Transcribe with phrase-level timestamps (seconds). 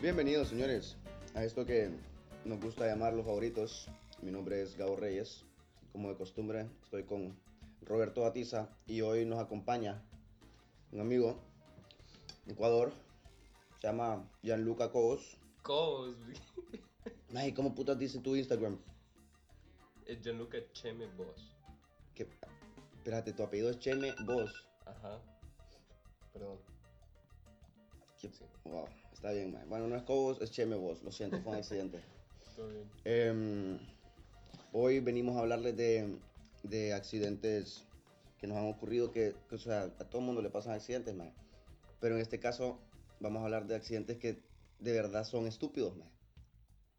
[0.00, 0.96] Bienvenidos, señores,
[1.34, 1.90] a esto que
[2.44, 3.88] nos gusta llamar los favoritos.
[4.22, 5.44] Mi nombre es Gabo Reyes.
[5.92, 7.36] Como de costumbre, estoy con
[7.82, 10.02] Roberto Batiza y hoy nos acompaña
[10.92, 11.36] un amigo
[12.46, 12.92] de Ecuador.
[13.80, 15.36] Se llama Gianluca Cobos.
[15.62, 16.16] Cobos,
[17.34, 18.78] Ay, ¿cómo putas dice tu Instagram?
[20.06, 21.54] Es Gianluca Cheme Boss.
[22.98, 24.68] Espérate, tu apellido es Cheme Vos.
[24.84, 25.20] Ajá.
[26.32, 26.58] Perdón.
[28.20, 28.44] Que- Sí.
[28.64, 28.86] Wow,
[29.20, 29.68] está bien, man.
[29.68, 31.02] Bueno, no es Cobos, es Cheme Vos.
[31.02, 32.00] Lo siento, fue un accidente.
[32.56, 32.90] Todo bien.
[33.04, 33.78] Em,
[34.72, 36.16] hoy venimos a hablarles de,
[36.62, 37.84] de accidentes
[38.38, 41.14] que nos han ocurrido, que, que, o sea, a todo el mundo le pasan accidentes,
[41.14, 41.34] mae.
[42.00, 42.78] Pero en este caso
[43.20, 44.42] vamos a hablar de accidentes que
[44.78, 46.08] de verdad son estúpidos, mae.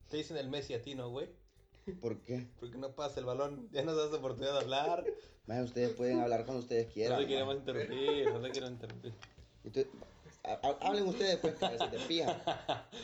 [0.08, 1.27] Te dicen el Messi a ti, ¿no, güey?
[1.99, 2.47] ¿Por qué?
[2.59, 5.03] Porque no pasa el balón, ya nos das oportunidad de hablar.
[5.47, 7.19] Mae, ustedes pueden hablar cuando ustedes No quieran.
[7.19, 9.14] te queremos interrumpir, no te quiero interrumpir.
[9.64, 9.92] Entonces,
[10.44, 12.42] hablen ustedes, pues, cabeza de pija.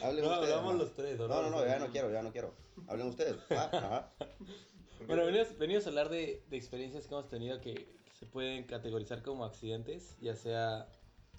[0.01, 0.53] Hablen No, ustedes.
[0.53, 0.77] hablamos mae.
[0.83, 2.53] los tres, No, no, no, ya no quiero, ya no quiero.
[2.87, 3.35] Hablen ustedes.
[3.51, 4.11] Ah, ajá.
[5.05, 7.87] Bueno, venimos, venimos a hablar de, de experiencias que hemos tenido que,
[8.19, 10.89] se pueden categorizar como accidentes, ya sea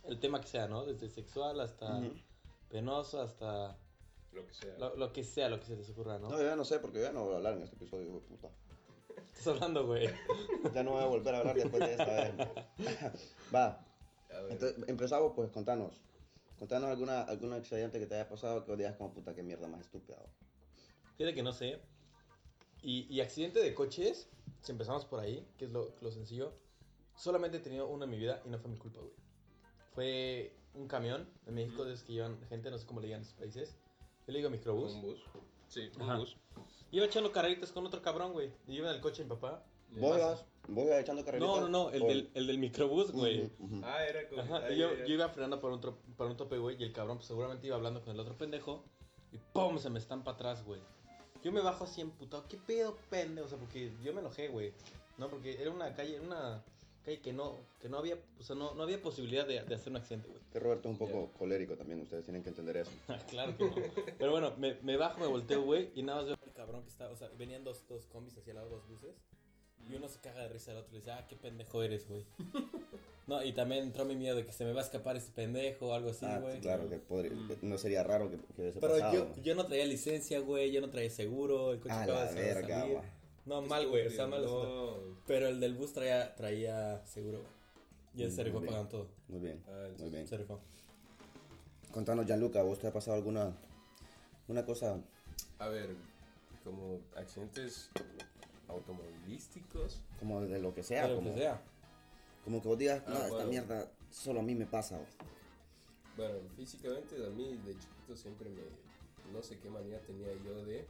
[0.04, 0.84] el tema que sea, ¿no?
[0.86, 2.12] Desde sexual hasta Ujú.
[2.70, 3.76] penoso, hasta
[4.32, 4.78] Lo que sea.
[4.78, 6.28] lo, lo que sea, lo que se les ocurra, ¿no?
[6.30, 8.06] No, yo ya no sé, porque yo ya no voy a hablar en este episodio,
[8.06, 8.48] hijo de puta.
[9.36, 10.08] Estás hablando, güey.
[10.72, 12.32] Ya no voy a volver a hablar después de esta vez.
[13.54, 13.84] Va.
[14.50, 15.94] Entonces empezamos pues, contanos.
[16.58, 19.82] Contanos alguna, algún accidente que te haya pasado que digas como puta, qué mierda más
[19.82, 20.18] estúpida.
[21.16, 21.80] Fíjate que no sé.
[22.82, 24.28] Y, y accidente de coches,
[24.62, 26.52] si empezamos por ahí, que es lo, lo sencillo,
[27.16, 29.12] solamente he tenido uno en mi vida y no fue mi culpa, güey.
[29.94, 33.20] Fue un camión en México, de esos que llevan gente, no sé cómo le digan
[33.20, 33.76] en sus países.
[34.26, 34.94] Yo le digo microbús.
[34.94, 35.24] Un bus.
[35.68, 36.18] Sí, un Ajá.
[36.18, 36.36] bus.
[36.90, 38.52] Iba echando carreritas con otro cabrón, güey.
[38.66, 39.64] Y iba en el coche de mi papá.
[39.90, 41.54] ¿Vos ibas, vos ibas echando carreritas?
[41.54, 43.50] No, no, no, el ¿O- del, el del microbús, güey.
[43.82, 44.42] Ah, era como.
[44.42, 47.26] Ajá, yo, iba frenando por un, tro- por un tope, güey, y el cabrón pues,
[47.28, 48.84] seguramente iba hablando con el otro pendejo.
[49.32, 49.78] Y ¡pum!
[49.78, 50.80] Se me estampa atrás, güey.
[51.42, 52.46] Yo me bajo así emputado.
[52.48, 53.46] ¿Qué pedo, pendejo?
[53.46, 54.72] O sea, porque yo me enojé, güey.
[55.18, 56.64] No, porque era una calle, una
[57.04, 59.90] calle que no, que no había, o sea, no, no había posibilidad de, de hacer
[59.90, 60.40] un accidente, güey.
[60.52, 62.90] Que Roberto es un poco colérico también, ustedes tienen que entender eso.
[63.30, 63.74] claro que no.
[64.18, 66.88] Pero bueno, me, me bajo, me volteo, güey, y nada más veo al cabrón que
[66.90, 69.14] está, o sea, venían dos, dos combis hacia el lado, dos buses.
[69.90, 72.08] Y uno se caga de risa al otro y le dice, ah, qué pendejo eres,
[72.08, 72.24] güey.
[73.28, 75.88] No, y también entró mi miedo de que se me va a escapar este pendejo
[75.88, 76.60] o algo así, ah, güey.
[76.60, 77.58] claro, que podría- Mm.
[77.60, 79.12] no sería raro que, que hubiese Pero pasado.
[79.36, 82.32] yo, yo no traía licencia, güey, yo no traía seguro, el coche A acaba la
[82.32, 82.96] de verga, salir.
[82.96, 83.02] ma.
[83.44, 84.42] No, mal, güey, o sea, mal.
[84.46, 84.96] No.
[85.26, 87.50] Pero el del bus traía, traía seguro, güey.
[88.16, 89.06] Y él se Muy rifó pagando todo.
[89.28, 90.26] Muy bien, Ah, muy bien.
[90.26, 90.58] Se rifó.
[91.92, 93.52] Contanos, Gianluca, ¿vos te ha pasado alguna
[94.48, 94.98] una cosa?
[95.58, 95.90] A ver,
[96.64, 97.90] como accidentes.
[100.28, 101.62] Como de lo que sea, Pero como, que sea.
[102.44, 103.48] como que vos digas, Ah, no, esta bueno.
[103.50, 104.98] mierda solo a mí me pasa.
[104.98, 105.08] vos".
[106.18, 108.62] Bueno, físicamente a mí de chiquito siempre me.
[109.32, 110.86] No sé qué manía tenía yo de.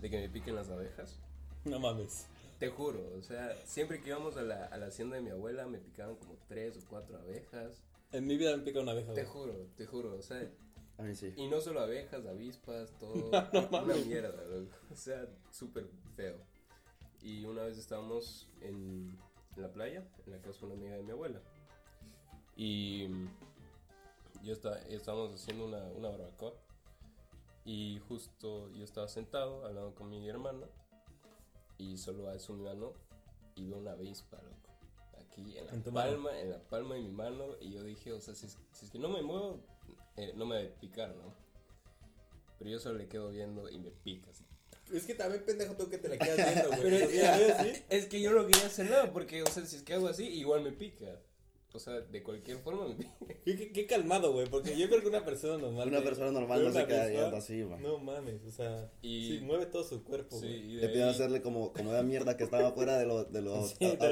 [0.00, 1.18] de que me piquen las abejas.
[1.66, 2.28] No mames.
[2.58, 5.66] Te juro, o sea, siempre que íbamos a la, a la hacienda de mi abuela
[5.66, 7.82] me picaban como tres o cuatro abejas.
[8.12, 9.32] En mi vida me pica una abeja, Te güey.
[9.32, 10.46] juro, te juro, o sea,
[10.98, 11.32] A mí sí.
[11.36, 13.28] y no solo abejas, avispas, todo,
[13.82, 14.76] una mierda, loco.
[14.90, 15.86] o sea, súper
[16.16, 16.36] feo.
[17.22, 19.16] Y una vez estábamos en,
[19.56, 21.40] la playa, en la casa de una amiga de mi abuela.
[22.56, 23.08] Y
[24.42, 26.54] yo estaba, estábamos haciendo una, una barbacoa.
[27.64, 30.66] Y justo yo estaba sentado hablando con mi hermana.
[31.78, 32.92] Y solo alzo mi mano
[33.54, 34.70] y veo una avispa, loco.
[35.18, 36.10] Aquí en la En tu mano.
[36.10, 37.44] palma, en la palma de mi mano.
[37.60, 39.60] Y yo dije, o sea, si es, si es que no me muevo,
[40.16, 41.32] eh, no me debe picar, ¿no?
[42.58, 44.30] Pero yo solo le quedo viendo y me pica.
[44.30, 44.44] así.
[44.92, 46.82] Es que también pendejo tú que te la quedas viendo, güey.
[46.82, 47.82] Pero O sea, ¿ves, sí?
[47.88, 50.24] Es que yo no quería hacer nada porque, o sea, si es que hago así,
[50.26, 51.20] igual me pica.
[51.72, 53.12] O sea, de cualquier forma me pica.
[53.44, 55.86] Qué, qué- qué calmado, güey, porque yo creo que una persona normal.
[55.88, 57.80] Una güey, persona normal no se queda así, man.
[57.80, 60.46] No mames, o sea, Y- sí, mueve todo su cuerpo, Sí,
[60.80, 60.92] güey.
[60.92, 63.84] pido ahí- hacerle como, como la mierda que estaba fuera de los de los Sí,
[63.84, 64.04] auto-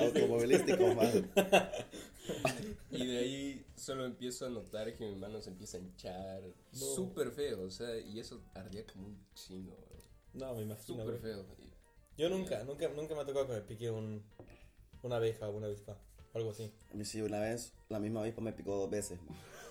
[0.00, 0.96] automovilísticos.
[2.90, 6.42] Y de ahí solo empiezo a notar que mi mano se empieza a hinchar.
[6.72, 6.78] No.
[6.78, 9.91] Súper feo, o sea, y eso ardía como un chino, güey.
[10.34, 11.44] No, me imagino, Súper feo.
[12.16, 14.22] Yo nunca, nunca, nunca me ha tocado que me pique un,
[15.02, 15.96] una abeja o una avispa,
[16.34, 16.70] algo así.
[17.04, 19.18] Sí, una vez la misma avispa me picó dos veces.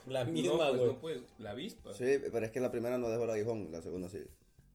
[0.08, 0.88] La misma, pues güey.
[0.88, 1.94] no puedes, la avispa.
[1.94, 4.20] Sí, pero es que la primera no dejó el aguijón, la segunda sí.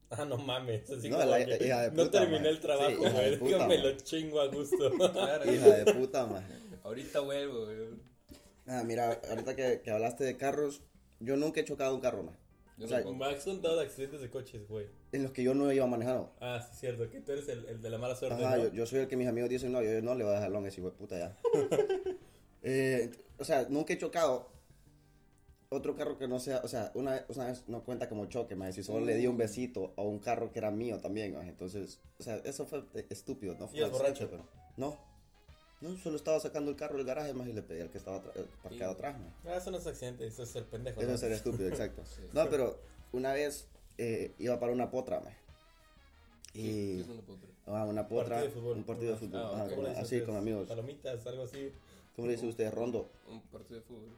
[0.09, 0.89] Ah, no mames.
[0.89, 2.47] Así No, como la que hija de no puta, terminé man.
[2.47, 3.37] el trabajo, Sí, güey.
[3.39, 3.83] puta, Déjame man.
[3.83, 4.91] lo chingo a gusto.
[5.11, 6.45] Claro, Hija de puta, man.
[6.83, 7.77] ahorita vuelvo, güey.
[8.67, 10.81] Ah, mira, ahorita que, que hablaste de carros,
[11.19, 12.37] yo nunca he chocado un carro, man.
[12.77, 13.15] Yo O sea, tampoco.
[13.17, 14.85] Max contado de accidentes de coches, güey.
[15.11, 16.31] En los que yo no iba manejando.
[16.39, 18.43] Ah, sí, cierto, que tú eres el, el de la mala suerte.
[18.43, 18.63] Ajá, ¿no?
[18.65, 20.51] yo, yo soy el que mis amigos dicen, no, yo no le voy a dejar
[20.51, 21.37] long ese hijo de puta ya.
[22.63, 24.49] Eh, o sea, nunca he chocado,
[25.69, 28.55] otro carro que no sea, o sea, una, vez- una vez no cuenta como choque,
[28.55, 31.49] más si solo le di un besito a un carro que era mío también, maje.
[31.49, 34.27] entonces, o sea, eso fue eh, estúpido, no fue ¿Y es borracho?
[34.29, 34.45] pero
[34.75, 34.97] no,
[35.81, 38.17] no, solo estaba sacando el carro del garaje, más y le pedí al que estaba
[38.35, 39.31] eh, parqueado Y- atrás, maje.
[39.45, 40.99] Ah, eso no es accidente, eso es ser pendejo.
[41.01, 41.17] Eso ¿no?
[41.17, 42.03] sería estúpido, exacto.
[42.15, 42.21] Sí.
[42.33, 42.79] No, pero
[43.11, 45.21] una vez eh, iba para una potra.
[46.53, 47.49] ¿Qué Y es una potra?
[47.67, 48.77] ah, una potra, Partido de fútbol.
[48.77, 49.69] un partido de fútbol, Ah, ajá, ok.
[49.69, 50.23] con- ¿Cómo le dicen así ustedes?
[50.25, 50.67] con amigos.
[50.67, 51.71] Palomitas, algo así.
[52.15, 52.73] ¿Cómo le dice usted?
[52.73, 53.09] Rondo.
[53.29, 54.09] Un partido de fútbol.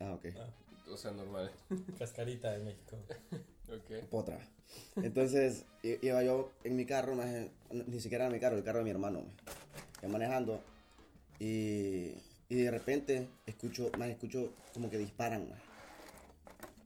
[0.00, 0.26] Ah, ok.
[0.38, 0.48] Ah,
[0.90, 1.50] O sea, normal.
[1.98, 2.96] cascarita en México.
[3.68, 4.06] Ok.
[4.10, 4.38] Potra.
[4.94, 7.16] Entonces, iba yo en mi carro,
[7.72, 9.24] ni siquiera era mi carro, el carro de mi hermano.
[10.00, 10.60] Iba manejando
[11.40, 12.12] y,
[12.48, 15.62] y de repente escucho, más escucho como que disparan, maje.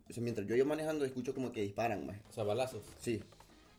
[0.09, 2.21] O sea, mientras yo iba manejando, escucho como que disparan, maje.
[2.31, 2.83] O sea, balazos.
[3.01, 3.23] Sí.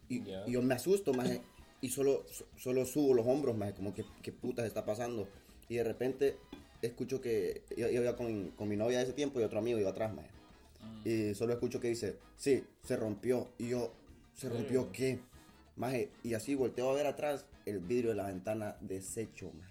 [0.10, 1.42] Y, y yo me asusto, maje,
[1.82, 5.28] y solo, so- solo subo los hombros, maje, como que qué putas está pasando.
[5.68, 6.38] Y de repente
[6.82, 9.80] escucho que yo, yo iba con, con mi novia de ese tiempo y otro amigo
[9.80, 10.30] iba atrás, maje.
[11.04, 13.50] Y solo escucho que dice, sí, se rompió.
[13.58, 13.92] Y yo,
[14.36, 14.92] ¿se rompió Mm.
[14.92, 15.20] qué?
[15.76, 19.71] Maje, y así volteo a ver atrás el vidrio de la ventana deshecho, maje.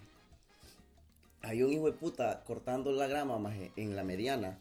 [1.43, 4.61] Hay un hijo de puta cortando la grama, maje, en la mediana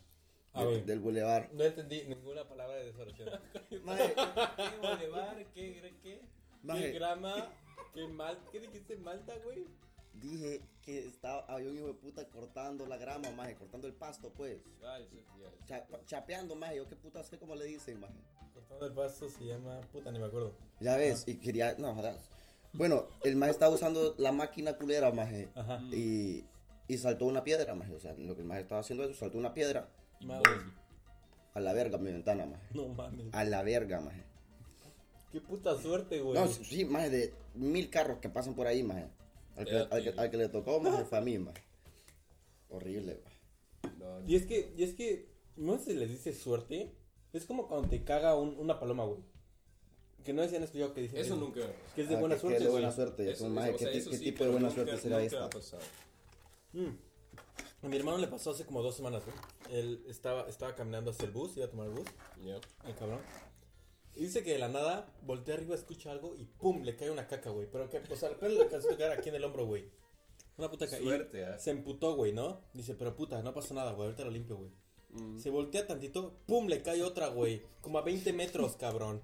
[0.54, 0.86] A de- ver.
[0.86, 1.50] del bulevar.
[1.54, 3.30] No entendí ninguna palabra de desolación.
[3.84, 5.38] Maje, ¿Qué boulevard?
[5.54, 6.22] ¿Qué, qué, qué?
[6.64, 6.82] Maje.
[6.84, 7.52] ¿Qué grama?
[7.94, 8.38] ¿Qué mal?
[8.52, 9.66] ¿Qué dijiste Malta, güey?
[10.14, 14.34] dije que estaba, había un hijo de puta cortando la grama, maje, cortando el pasto,
[14.36, 14.58] pues.
[14.84, 15.66] Ah, eso ya.
[15.66, 18.16] Cha- chapeando, maje, yo qué puta sé cómo le dicen, maje.
[18.54, 19.80] Cortando el pasto se llama.
[19.94, 20.52] Puta, ni me acuerdo.
[20.82, 22.30] Ya ves, y quería, no, jodas.
[22.74, 25.48] Bueno, el maje estaba usando la máquina culera, maje.
[25.56, 25.80] Ajá.
[25.94, 26.44] Y,
[26.90, 27.94] y saltó una piedra, maje.
[27.94, 29.90] O sea, lo que el maje estaba haciendo eso, saltó una piedra
[30.20, 30.52] Y Madre.
[31.54, 32.68] a la verga mi ventana, maje.
[32.74, 33.28] No mames.
[33.34, 34.24] A la verga, maje.
[35.32, 36.34] Qué puta suerte, güey.
[36.40, 39.08] No, sí, maje, de mil carros que pasan por ahí, maje.
[39.56, 41.62] Al que, al que, al que le tocó, maje, fue a mí, maje.
[42.70, 43.20] Horrible.
[43.98, 46.92] No, Y es que, y es que, no sé si les dice suerte.
[47.34, 49.20] Es como cuando te caga un- una paloma, güey.
[50.24, 51.20] Que no decían esto yo que dicen.
[51.20, 51.62] Eso que- nunca.
[51.96, 52.82] Que es de Ah, buena que- que suerte, es de güey.
[52.82, 53.24] buena suerte.
[53.24, 54.98] Eso, eso, maje, o ¿qué, sea, ti- eso qué sí, tipo de buena nunca- suerte
[55.02, 55.50] será esta?
[56.74, 57.10] Mm.
[57.82, 59.80] A mi hermano le pasó hace como dos semanas, güey.
[59.80, 62.08] Él estaba, estaba caminando hacia el bus, iba a tomar el bus,
[62.86, 63.20] el cabrón.
[64.16, 67.28] Y dice que de la nada voltea arriba, escucha algo y pum, le cae una
[67.28, 67.68] caca, güey.
[67.72, 69.90] Pero que, o sea, el pelo le alcanzó a caer aquí en el hombro, güey.
[70.58, 71.02] Una puta caca.
[71.02, 71.58] Suerte, ¿ah?
[71.58, 72.60] Se emputó, güey, ¿no?
[72.74, 74.72] Dice, pero puta, no pasó nada, güey, ahorita lo limpio, güey.
[75.12, 75.40] Mm.
[75.40, 77.62] Se voltea tantito, pum, le cae otra, güey.
[77.82, 79.22] Como a 20 metros, cabrón.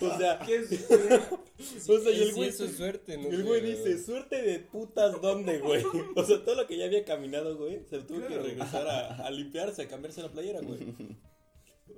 [0.00, 0.90] O sea, ¿Qué es?
[1.88, 3.28] o sea, y el Sí, güey, eso es suerte, ¿no?
[3.28, 5.82] el güey dice, suerte de putas, ¿dónde, güey?
[6.14, 9.30] O sea, todo lo que ya había caminado, güey, se tuvo que regresar a, a
[9.30, 10.94] limpiarse, a cambiarse la playera, güey.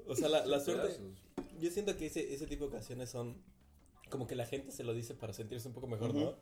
[0.06, 0.96] O sea, la, la suerte,
[1.60, 3.36] yo siento que ese, ese tipo de ocasiones son
[4.08, 6.34] como que la gente se lo dice para sentirse un poco mejor, ¿no?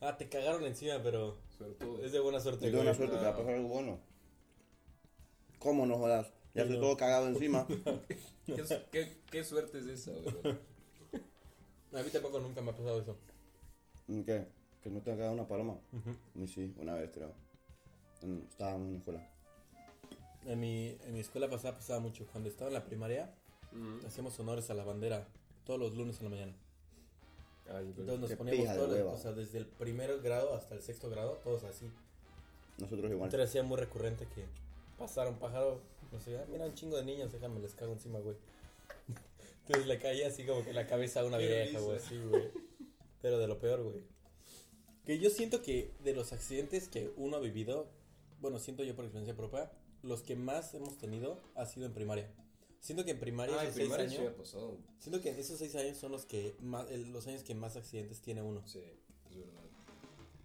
[0.00, 2.04] Ah, te cagaron encima, pero Suertudo.
[2.04, 4.00] es de buena suerte, Es de buena suerte que va a pasar algo bueno.
[5.60, 6.26] ¿Cómo no jodas?
[6.54, 7.66] Ya Sí, estoy todo cagado encima.
[8.46, 10.58] ¿Qué, qué, qué suerte es esa, güey?
[11.94, 13.16] A mí tampoco nunca me ha pasado eso.
[14.06, 14.46] ¿Qué?
[14.82, 15.74] ¿Que no te ha cagado una paloma?
[15.92, 16.16] Ujú.
[16.34, 17.32] Ni sí, una vez creo.
[18.48, 19.28] Estábamos en la escuela.
[20.46, 22.26] En mi, en mi escuela pasada pasaba mucho.
[22.32, 23.32] Cuando estaba en la primaria,
[24.06, 25.26] hacíamos honores a la bandera
[25.64, 26.52] todos los lunes en la mañana.
[27.68, 27.88] Ay, güey.
[27.90, 29.12] Entonces nos Qué poníamos pija de todos, hueva.
[29.12, 31.88] o sea, desde el primer grado hasta el sexto grado, todos así.
[32.78, 33.26] Nosotros igual.
[33.28, 34.46] Entonces hacía muy recurrente que
[34.98, 35.80] pasara un pájaro,
[36.12, 38.36] no sé, ah, mira un chingo de niños, déjame, les cago encima, güey.
[39.66, 42.50] Entonces le caía así como que en la cabeza a una vieja, güey, así, güey.
[43.20, 44.02] Pero de lo peor, güey.
[45.04, 47.88] Que yo siento que de los accidentes que uno ha vivido,
[48.40, 49.70] bueno, siento yo por experiencia propia,
[50.02, 52.28] los que más hemos tenido ha sido en primaria.
[52.80, 54.76] Siento que en primaria, Ah, en esos seis primaria sí me años, pasado.
[54.98, 58.42] siento que esos seis años son los que más, los años que más accidentes tiene
[58.42, 58.62] uno.
[58.66, 58.80] Sí,
[59.30, 59.61] es verdad.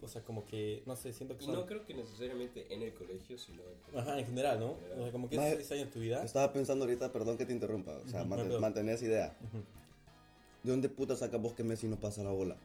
[0.00, 1.56] O sea, como que, no sé, siento que Y son...
[1.56, 3.62] no creo que necesariamente en el colegio, sino
[3.92, 4.76] en Ajá, en general, ¿no?
[4.96, 6.22] O sea, como que esos Mae, seis años de tu vida...
[6.22, 7.92] Estaba pensando ahorita, perdón que te interrumpa.
[8.04, 8.60] O sea, perdón.
[8.60, 9.36] mantener esa idea.
[10.62, 12.56] ¿De dónde puta sacas vos que Messi no pasa la bola?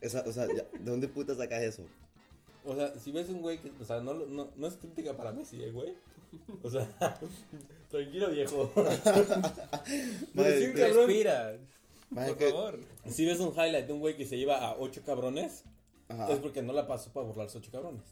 [0.00, 1.84] Esa, o sea, ya, ¿de dónde puta sacas eso?
[2.64, 5.14] O sea, si ves un güey que, o sea, no, lo- no, no es crítica
[5.16, 5.94] para Messi, ¿eh, güey.
[6.62, 6.88] O sea,
[7.90, 8.70] tranquilo, viejo.
[8.74, 9.52] Cabrón.
[10.34, 11.58] Respira,
[12.14, 12.80] Mae, por que- favor.
[13.08, 15.64] Si ves un highlight de un güey que se lleva a ocho cabrones,
[16.08, 16.32] Ajá.
[16.32, 18.04] es porque no la pasó para burlarse ocho cabrones.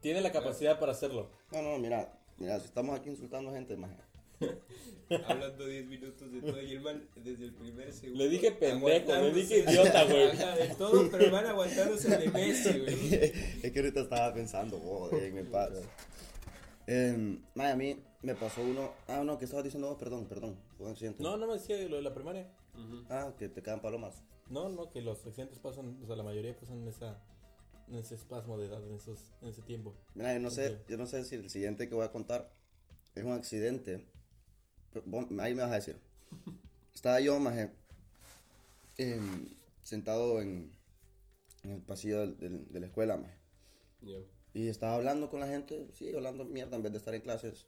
[0.00, 1.30] Tiene la capacidad para hacerlo.
[1.52, 3.96] No, no, mira, mira, si estamos aquí insultando gente, maje.
[5.28, 8.24] Hablando 10 minutos de todo y el man desde el primer segundo.
[8.24, 10.36] Le dije pendejo, le dije idiota, güey.
[10.36, 13.14] De todo, pero el man aguantándose el de Messi, güey.
[13.62, 15.70] es que ahorita estaba pensando, oh, déjenme en paz.
[16.86, 18.92] Eh, a mí me pasó uno.
[19.08, 20.56] Ah, no, que estabas diciendo vos, perdón, perdón.
[20.90, 21.22] Accidente.
[21.22, 22.46] No, no me decía lo de la primaria.
[22.74, 23.04] Ujú.
[23.08, 24.22] Ah, que te cagan palomas.
[24.50, 27.22] No, no, que los accidentes pasan, o sea, la mayoría pasan en esa,
[27.88, 29.94] en ese espasmo de edad, en, esos, en ese tiempo?
[30.14, 32.52] Mira, yo no sé, yo no sé si el siguiente que voy a contar
[33.14, 34.06] es un accidente.
[34.92, 35.98] Pero vos- ahí me vas a decir.
[36.94, 37.72] Estaba yo, maje,
[38.98, 39.48] em,
[39.82, 40.72] sentado en,
[41.62, 43.38] en el pasillo del- del- de la escuela, maje.
[44.02, 44.18] Ya.
[44.52, 47.66] Y estaba hablando con la gente, sí, hablando mierda en vez de estar en clases.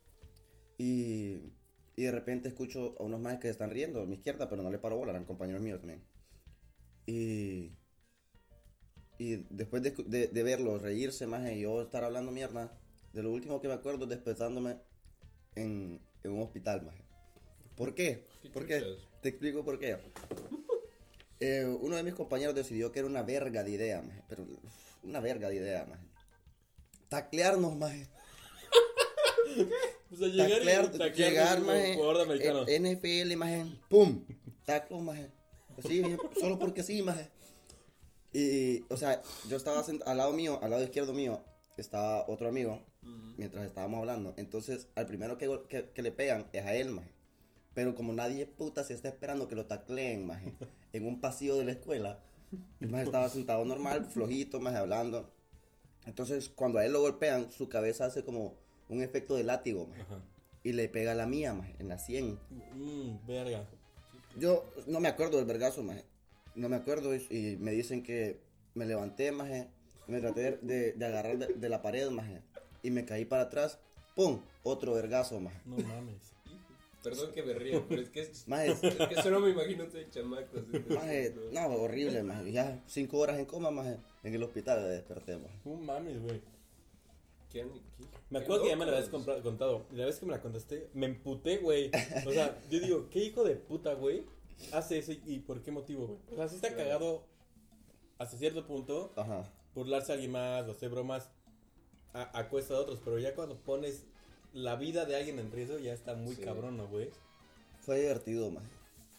[0.79, 1.53] Y,
[1.97, 4.71] y de repente escucho a unos más que están riendo a mi izquierda, pero no
[4.71, 6.05] le paro bola, eran compañeros míos también.
[7.07, 7.73] Y,
[9.19, 12.79] y después de, de, de verlos reírse más y yo estar hablando mierda,
[13.15, 14.77] de lo último que me acuerdo es despertándome
[15.55, 16.95] en, en un hospital, más.
[17.77, 18.27] ¿Por qué?
[18.43, 18.83] ¿Qué ¿Por qué?
[19.23, 19.97] Te explico por qué.
[21.39, 24.47] Eh, uno de mis compañeros decidió que era una verga de idea, maje, pero
[25.03, 26.07] una verga de idea, maje.
[27.11, 28.09] Taclearnos, maje.
[30.17, 31.95] O sea, llegar Taclear, y taclear llegar, maje.
[31.95, 32.65] jugador de americano.
[32.67, 33.65] eh, NFL, maje.
[33.89, 34.25] ¡Pum!
[34.65, 35.31] Taclo, maje.
[35.79, 36.03] Así,
[36.41, 37.29] solo porque sí, maje.
[38.33, 41.43] Y, o sea, yo estaba al lado mío, al lado izquierdo mío,
[41.77, 42.83] estaba otro amigo,
[43.37, 44.35] mientras estábamos hablando.
[44.37, 47.11] Entonces, al primero que, que, que le pegan es a él, maje.
[47.75, 50.55] Pero como nadie puta se está esperando que lo tacleen, maje,
[50.93, 52.21] en un pasillo de la escuela,
[52.81, 55.31] el maje estaba sentado normal, flojito, maje, hablando.
[56.07, 58.55] Entonces, cuando a él lo golpean, su cabeza hace como
[58.89, 60.05] un efecto de látigo, maje.
[60.63, 62.39] Y le pega la mía, maje, en la 100.
[62.75, 63.65] Mmm, verga.
[64.39, 66.05] Yo no me acuerdo del vergazo, maje.
[66.55, 68.39] No me acuerdo y, y me dicen que
[68.75, 69.69] me levanté, maje.
[70.09, 72.43] Me traté de, de agarrar de, de la pared, maje.
[72.83, 73.79] Y me caí para atrás.
[74.15, 74.41] ¡Pum!
[74.63, 75.61] Otro vergazo, maje.
[75.65, 76.33] No mames.
[77.03, 80.09] Perdón que me río, pero es que, es, Maje, es que solo me imagino ese
[80.11, 80.59] chamaco.
[80.89, 82.51] maje, no, horrible, maje.
[82.51, 83.99] Ya cinco horas en coma, maje.
[84.25, 85.55] En el hospital me desperté, maje.
[85.65, 86.41] No mames, güey.
[87.65, 89.87] ¿Qué Me acuerdo que ya me la habías contado.
[89.93, 91.91] Y la vez que me la contaste, me emputé, güey.
[92.27, 94.25] O sea, yo digo, ¿qué hijo de puta, güey?
[94.73, 96.19] Hace eso y por qué motivo, güey.
[96.33, 96.83] O sea, sí está Claro.
[96.85, 97.25] cagado
[98.19, 99.51] hasta cierto punto Ajá.
[99.75, 101.29] burlarse a alguien más o hacer bromas
[102.15, 104.05] a, a cuesta de otros, pero ya cuando pones
[104.55, 106.43] la vida de alguien en riesgo ya está muy Sí.
[106.43, 107.11] cabrón, ¿no, güey?
[107.81, 108.67] Fue divertido, maje.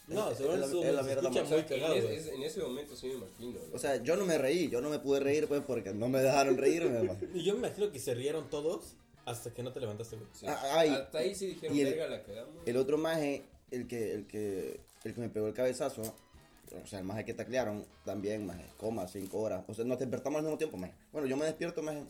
[0.08, 2.34] No, Es- seguro es la- eso es la se mierda más- muy cagado, en, ese,
[2.36, 3.60] en ese momento sí me imagino.
[3.70, 3.76] ¿no?
[3.76, 4.70] O sea, yo no me reí.
[4.70, 7.00] Yo no me pude reír, pues, porque no me dejaron reírme.
[7.34, 8.94] Y yo me imagino que se rieron todos
[9.26, 10.28] hasta que no te levantaste, güey.
[10.34, 10.46] Sí.
[10.48, 10.90] Ah, ay.
[10.92, 12.56] Hasta ahí sí dijeron, el- verga, la cagamos.
[12.66, 17.00] El otro maje, el que, el que, el que me pegó el cabezazo, o sea,
[17.00, 19.66] el maje que taclearon, también, maje, coma, cinco horas.
[19.68, 20.94] O sea, nos despertamos al mismo tiempo, maje.
[21.12, 22.04] Bueno, yo me despierto, maje,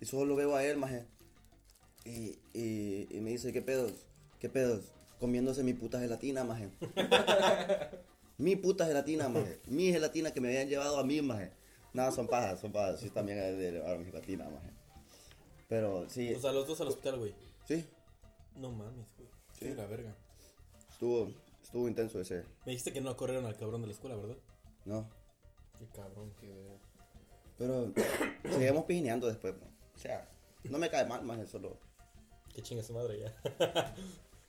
[0.00, 1.04] y solo lo veo a él, maje.
[2.04, 3.92] Y, y, y me dice, ¿qué pedos?
[4.40, 4.92] ¿Qué pedos?
[5.20, 6.70] Comiéndose mi puta gelatina, maje.
[8.38, 9.60] mi puta gelatina, maje.
[9.66, 11.52] Mi gelatina que me habían llevado a mí, maje.
[11.92, 13.00] Nada, son pajas, son pajas.
[13.00, 14.70] Sí, también he de llevar mi gelatina, maje.
[15.68, 17.34] Pero sí, O sea, los dos al hospital, güey.
[17.66, 17.84] sí,
[18.56, 19.28] No mames, güey.
[19.58, 19.66] Sí.
[19.68, 20.14] Sí, la verga.
[20.90, 24.36] estuvo, estuvo intenso ese, Me dijiste que no corrieron al cabrón de la escuela, ¿verdad?
[24.84, 25.08] ¿no?
[25.78, 26.32] Qué cabrón.
[26.40, 26.78] Qué verga.
[27.56, 27.92] Pero
[28.58, 29.54] seguimos pijineando después.
[29.54, 29.66] ¿no?
[29.94, 30.28] O sea,
[30.64, 31.52] no me cae mal eso.
[31.52, 31.78] Solo...
[32.52, 33.94] Que chinga su madre ya.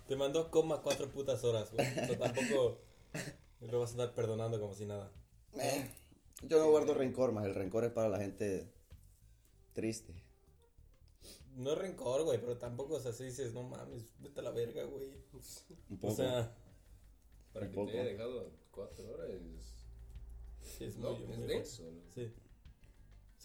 [0.07, 1.87] Te mandó coma cuatro putas horas, güey.
[1.87, 2.79] O sea, tampoco
[3.61, 5.11] lo vas a andar perdonando como si nada.
[5.53, 5.89] Eh,
[6.43, 7.45] yo no guardo rencor más.
[7.45, 8.71] El rencor es para la gente
[9.73, 10.13] triste.
[11.55, 14.51] No es rencor, güey, pero tampoco, o sea, si dices, no mames, vete a la
[14.51, 15.09] verga, güey.
[15.89, 16.13] Un poco.
[16.13, 16.53] O sea,
[17.53, 17.91] Para Un que poco.
[17.91, 19.29] te haya dejado cuatro horas
[20.61, 21.83] sí, es no, muy, es muy denso.
[21.83, 22.01] ¿no?
[22.13, 22.33] Sí.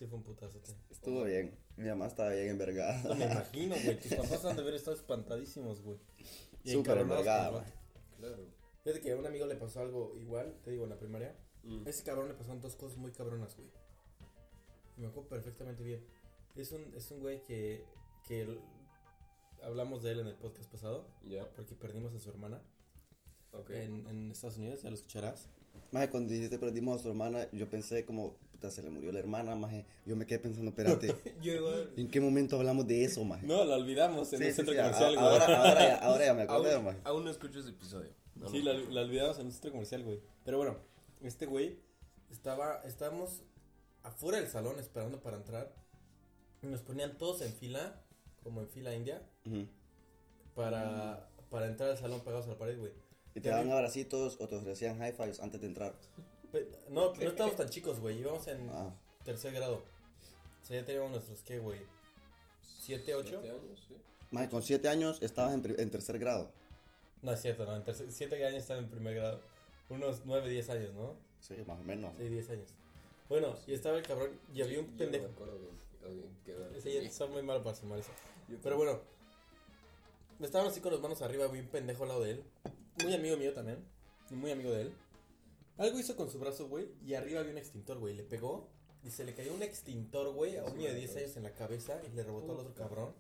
[0.01, 0.75] Sí fue un putazo, tío.
[0.91, 1.55] Estuvo bien.
[1.77, 3.15] Mi mamá estaba bien No me envergada.
[3.33, 4.01] imagino, güey.
[4.01, 5.99] Tus papás han de haber estado espantadísimos, güey.
[6.65, 7.65] Súper envergada, güey.
[8.19, 8.47] Claro.
[8.83, 11.37] Fíjate que a un amigo le pasó algo igual, te digo, en la primaria.
[11.65, 11.87] Mm.
[11.87, 13.69] A ese cabrón le pasaron dos cosas muy cabronas, güey.
[14.97, 16.03] Y me acuerdo perfectamente bien.
[16.57, 17.85] Es un, es un güey que,
[18.27, 18.61] que el-
[19.63, 22.63] hablamos de él en el podcast pasado, Ya, porque perdimos a su hermana
[23.53, 23.69] ok.
[23.69, 25.51] en, en Estados Unidos, ya lo escucharás.
[25.93, 29.19] Más cuando dijiste perdimos a su hermana, yo pensé como, puta, se le murió la
[29.21, 29.87] hermana, maje.
[30.05, 31.93] Yo me quedé pensando, espérate, Yo igual.
[31.97, 33.47] ¿en qué momento hablamos de eso, maje?
[33.47, 35.27] No, la olvidamos en Sí, sí, centro sí, a- comercial, güey.
[35.27, 36.99] ahora, ahora, ya, ahora ya me acordé, Aún, maje.
[37.05, 38.11] aún no escucho ese episodio.
[38.35, 38.73] No, Sí, no.
[38.73, 40.21] la, la olvidamos en un centro comercial, güey.
[40.45, 40.77] Pero bueno,
[41.23, 41.79] este güey
[42.31, 43.43] estaba, estábamos
[44.03, 45.75] afuera del salón esperando para entrar.
[46.63, 48.03] Y nos ponían todos en fila,
[48.43, 49.23] como en fila india,
[50.55, 52.93] para, para entrar al salón pegados a la pared, güey.
[53.35, 55.95] Y te daban abracitos o te ofrecían high fives antes de entrar.
[56.53, 58.19] Pe- No, no estábamos tan chicos, güey.
[58.19, 58.93] Íbamos en Ah,
[59.25, 59.77] tercer grado.
[60.63, 61.81] O sea, ya teníamos nuestros, ¿qué, güey?
[62.81, 63.41] ¿Siete, ocho?
[63.41, 63.85] ¿Siete años?
[63.89, 63.97] Sí.
[64.31, 66.51] maje, con siete años estabas en, tercer grado.
[67.23, 67.77] No, es cierto, no.
[67.77, 69.41] En tercer, siete años estaba en primer grado.
[69.89, 71.15] Unos nueve, diez años, ¿no?
[71.41, 72.13] Sí, más o menos.
[72.17, 72.69] Sí, diez años.
[73.29, 75.29] Bueno, y estaba el cabrón y había Yo- un yo no pendejo.
[75.29, 76.11] me
[76.85, 77.03] bien.
[77.03, 78.11] Ya está muy malo para sumar eso.
[78.49, 79.01] Yo Pero bueno,
[80.41, 82.45] estábamos así con las manos arriba, vi un pendejo al lado de él.
[83.03, 83.79] Muy amigo mío también.
[84.31, 84.93] Y muy amigo de él.
[85.81, 86.87] Algo hizo con su brazo, güey.
[87.05, 88.15] Y arriba había un extintor, güey.
[88.15, 88.69] Le pegó
[89.05, 91.51] Y se le cayó un extintor, güey, a un niño de 10 años en la
[91.55, 93.15] cabeza y le rebotó al otro cabrón.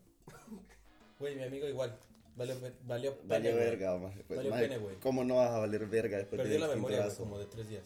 [1.18, 1.98] Güey, mi amigo igual.
[2.36, 2.54] Valió,
[2.86, 3.64] valió pene, Valió güey.
[3.64, 3.98] verga.
[4.28, 4.96] Pues, Valió maje, pene, güey.
[4.96, 7.68] ¿Cómo no vas a valer verga después Perdió del la memoria, güey, como de 3
[7.68, 7.82] días.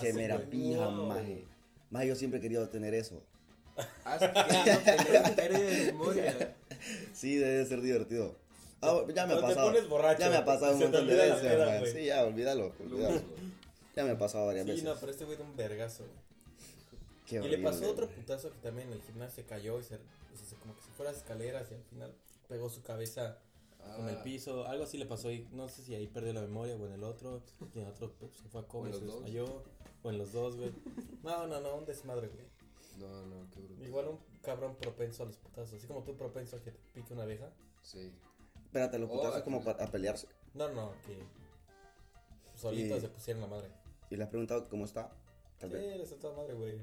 [0.00, 0.50] Que Así, me la güey.
[0.50, 1.06] pija, Wow.
[1.06, 1.44] maje.
[1.90, 3.22] Maje, yo siempre he querido tener eso.
[4.04, 6.56] Has querido tener pérdida de memoria.
[7.12, 8.34] Sí, debe ser divertido.
[8.82, 9.66] Ah, ya me ha Cuando te pasado.
[9.72, 11.66] pones borracho, ya me ha pasado un se te montón de olvida la veces, peda,
[11.66, 11.78] maje.
[11.80, 11.92] güey.
[11.92, 13.20] Sí, ya, olvídalo, Lo olvídalo.
[14.00, 14.84] Ya me ha pasado varias Sí, veces.
[14.84, 16.16] no, pero este güey de un vergazo, güey.
[17.26, 18.18] Qué Y le pasó otro güey.
[18.18, 19.98] putazo que también en el gimnasio se cayó y se, o
[20.36, 22.14] sea, se- como que se fue a las escaleras y al final
[22.48, 23.38] pegó su cabeza
[23.96, 24.66] con el Ah, piso.
[24.66, 27.04] Algo así le pasó y no sé si ahí perdió la memoria o en el
[27.04, 27.40] otro.
[27.74, 29.62] Y en el otro pues, se fue a comer, se desmayó.
[30.02, 30.72] O en los dos, güey.
[31.22, 32.44] No, no, no, un desmadre, güey.
[32.98, 33.84] No, no, qué bruto.
[33.84, 35.74] Igual un cabrón propenso a los putazos.
[35.74, 37.48] Así como tú propenso a que te pique una abeja.
[37.82, 38.10] Sí.
[38.64, 40.26] Espérate, los Oh, putazos como pues- para a pelearse.
[40.54, 41.16] No, no, que
[42.58, 43.68] solitos se pusieron la madre.
[44.10, 45.10] Y le has preguntado cómo está.
[45.58, 45.96] Tal Sí, vez.
[45.96, 46.74] le está toda madre, güey.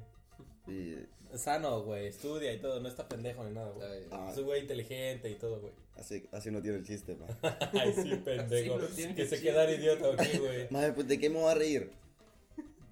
[0.68, 0.96] Y
[1.38, 4.04] Sano, güey, estudia y todo, no está pendejo ni nada, güey.
[4.12, 4.30] Ah.
[4.32, 5.74] Es un güey inteligente y todo, güey.
[5.96, 7.30] así, así no tiene el chiste, man.
[7.74, 8.78] Ay, sí, pendejo.
[8.78, 10.68] No que se quedara idiota aquí, güey.
[10.72, 11.92] Maje, pues ¿de qué me voy a reír?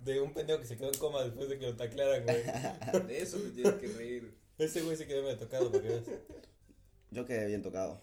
[0.03, 2.43] De un pendejo que se quedó en coma después de que lo taclearan, güey.
[3.07, 4.33] De eso te tienes que reír.
[4.57, 6.03] Ese güey se quedó medio tocado, porque ves.
[7.11, 7.99] Yo quedé bien tocado.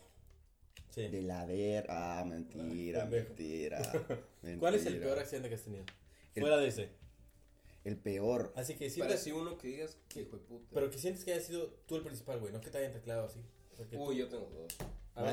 [0.91, 1.09] Sí.
[1.09, 1.87] De la ver.
[1.89, 3.81] Ah, mentira, mentira.
[4.59, 5.85] ¿Cuál es el peor accidente que has tenido?
[6.35, 6.91] El- Fuera de ese.
[7.85, 8.53] El peor.
[8.57, 9.15] Así que siempre.
[9.17, 10.69] así uno que digas que hijo de puta.
[10.73, 13.25] Pero que sientes que haya sido tú el principal, güey, no que te hayan tacleado
[13.27, 13.41] así.
[13.91, 14.77] Tú- Uy, yo tengo dos.
[15.15, 15.31] A ver.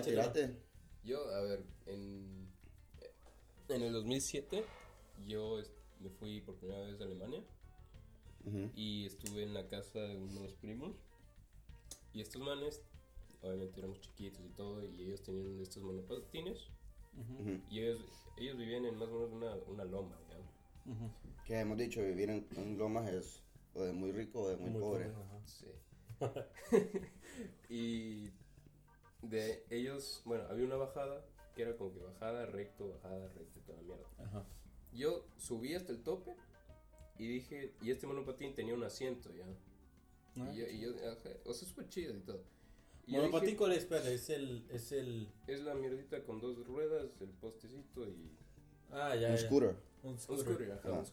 [1.03, 2.49] Yo, a ver, en,
[3.69, 4.65] en el 2007
[5.27, 5.61] yo
[5.99, 7.43] me fui por primera vez a Alemania
[8.75, 10.95] y estuve en la casa de unos primos.
[12.13, 12.81] Y estos manes,
[13.41, 16.67] obviamente éramos chiquitos y todo, y ellos tenían estos monopatines.
[17.15, 17.59] Ujú.
[17.69, 18.01] Y ellos,
[18.37, 20.17] ellos vivían en más o menos una, una loma,
[21.45, 23.41] Que hemos dicho, vivir en, en Lomas es
[23.73, 25.11] o de muy rico o de muy, pobre.
[25.45, 25.67] Sí.
[27.69, 28.29] y
[29.21, 33.61] de ellos, bueno, había una bajada que era como que bajada, recto, bajada, recto, y
[33.63, 34.05] toda la mierda.
[34.17, 34.45] Ajá.
[34.93, 36.35] Yo subí hasta el tope
[37.17, 39.45] y dije, y este monopatín tenía un asiento ya.
[40.37, 40.91] Ah, y yo, y yo
[41.45, 42.43] o sea, súper chido y todo.
[43.05, 43.79] Y Monopatín, dije, ¿cuál es?
[43.79, 44.65] Espérate, es el.
[44.69, 45.27] Es el.
[45.47, 48.31] es la mierdita con dos ruedas, el postecito y
[48.91, 49.29] Ah, ya.
[49.29, 49.37] Un ya.
[49.37, 49.75] scooter.
[50.03, 51.03] Un scooter, ajá, Ah.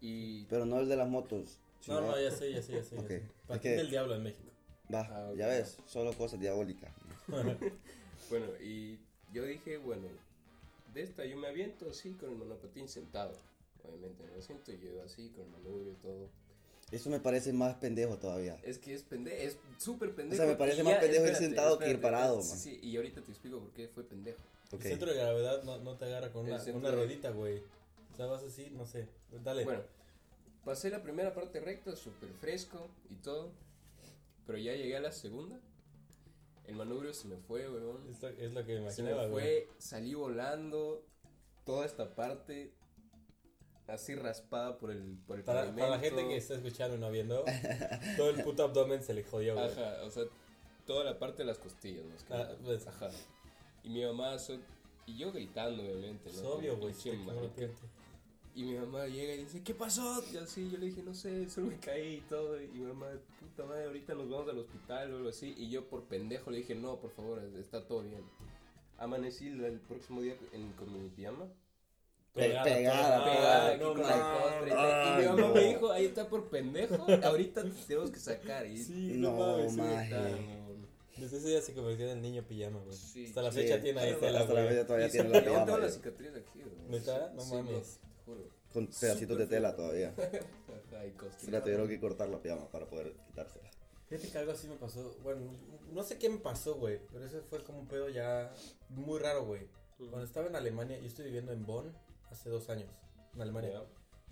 [0.00, 1.58] Y Pero no el de las motos.
[1.86, 2.96] No, sino- no, ya sé, ya sé, ya sé.
[2.96, 3.16] ya sé.
[3.16, 4.48] Es Patín que- del diablo en México.
[4.92, 6.90] Va, Ah, ya ves, solo cosas diabólicas.
[8.30, 8.98] bueno, y
[9.32, 10.06] yo dije, bueno,
[10.94, 13.32] de esta yo me aviento así con el monopatín sentado.
[13.84, 16.28] Obviamente en el asiento y yo así con el manubrio y todo.
[16.90, 18.58] Eso me parece más pendejo todavía.
[18.62, 20.42] Es que es pendejo, es súper pendejo.
[20.42, 22.48] O sea, me parece más ya, pendejo ir espérate, sentado que ir espérate, parado, sí,
[22.48, 22.58] man.
[22.58, 24.38] Sí, y ahorita te explico por qué fue pendejo.
[24.72, 24.82] Ok.
[24.84, 27.62] El centro de gravedad no, no te agarra con una, una ruedita, güey.
[28.12, 29.08] O sea, vas así, no sé.
[29.44, 29.64] Dale.
[29.64, 29.82] Bueno,
[30.64, 33.50] pasé la primera parte recta, súper fresco y todo.
[34.46, 35.58] Pero ya llegué a la segunda.
[36.66, 38.06] El manubrio se me fue, weón.
[38.10, 39.44] Es lo, es lo que me Se me imaginaba, güey.
[39.44, 41.04] fue, salí volando.
[41.64, 42.72] Toda esta parte
[43.86, 47.10] así raspada por el, por el Para, para la gente que está escuchando y no
[47.10, 47.44] viendo,
[48.16, 49.66] todo el puto abdomen se le jodió, güey.
[49.66, 50.24] Ajá, o sea,
[50.86, 52.86] toda la parte de las costillas, más que Ah, pues.
[52.86, 53.10] Ajá.
[53.84, 54.58] Y mi mamá, so-
[55.06, 56.48] y yo gritando, obviamente, ¿no?
[56.50, 56.92] obvio, güey.
[57.26, 57.32] no
[58.54, 60.22] Y mi mamá llega y dice, ¿qué pasó?
[60.32, 62.60] Y así, yo le dije, no sé, solo me caí y todo.
[62.60, 63.06] Y mi mamá,
[63.40, 65.54] puta madre, ahorita nos vamos al hospital o algo así.
[65.56, 68.22] Y yo por pendejo le dije, no, por favor, está todo bien.
[68.98, 71.46] Amanecí el, próximo día en- con mi pijama.
[72.34, 74.42] Pegada, Pegada aquí no con la mames.
[74.42, 75.54] costra y mi mamá no.
[75.54, 78.66] me dijo, ahí está por pendejo, ahorita te tenemos que sacar.
[78.66, 79.76] Y Sí, no, No, mames.
[81.20, 82.96] Desde ese día se convirtió en el niño pijama, güey.
[82.96, 83.58] Sí, Hasta la sí.
[83.62, 84.74] fecha tiene ahí Hasta tela, Hasta la güey.
[84.74, 85.78] fecha todavía tiene sí, la y aún tengo pijama.
[85.82, 85.94] la yo.
[85.94, 86.90] cicatriz aquí, weón.
[86.90, 87.32] ¿Neta?
[87.34, 88.00] No Sí, mames.
[88.00, 88.58] te juro.
[88.72, 90.14] Con pedacitos de tela todavía.
[90.18, 93.68] Ajá, y Se la tuvieron que cortar la pijama para poder quitársela.
[94.08, 95.16] Fíjate que algo así me pasó.
[95.22, 95.42] Bueno,
[95.92, 96.98] no sé qué me pasó, güey.
[97.12, 98.52] Pero ese fue como un pedo ya
[98.90, 99.62] muy raro, güey.
[99.98, 101.92] Cuando estaba en Alemania, yo estoy viviendo en Bonn
[102.30, 102.88] hace dos años.
[103.34, 103.82] En Alemania.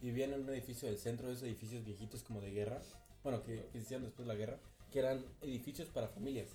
[0.00, 2.80] Y vivía en un edificio del centro, de esos edificios viejitos como de guerra.
[3.22, 4.58] Bueno, que, hicieron después de la guerra.
[4.92, 6.48] Que eran edificios para familias.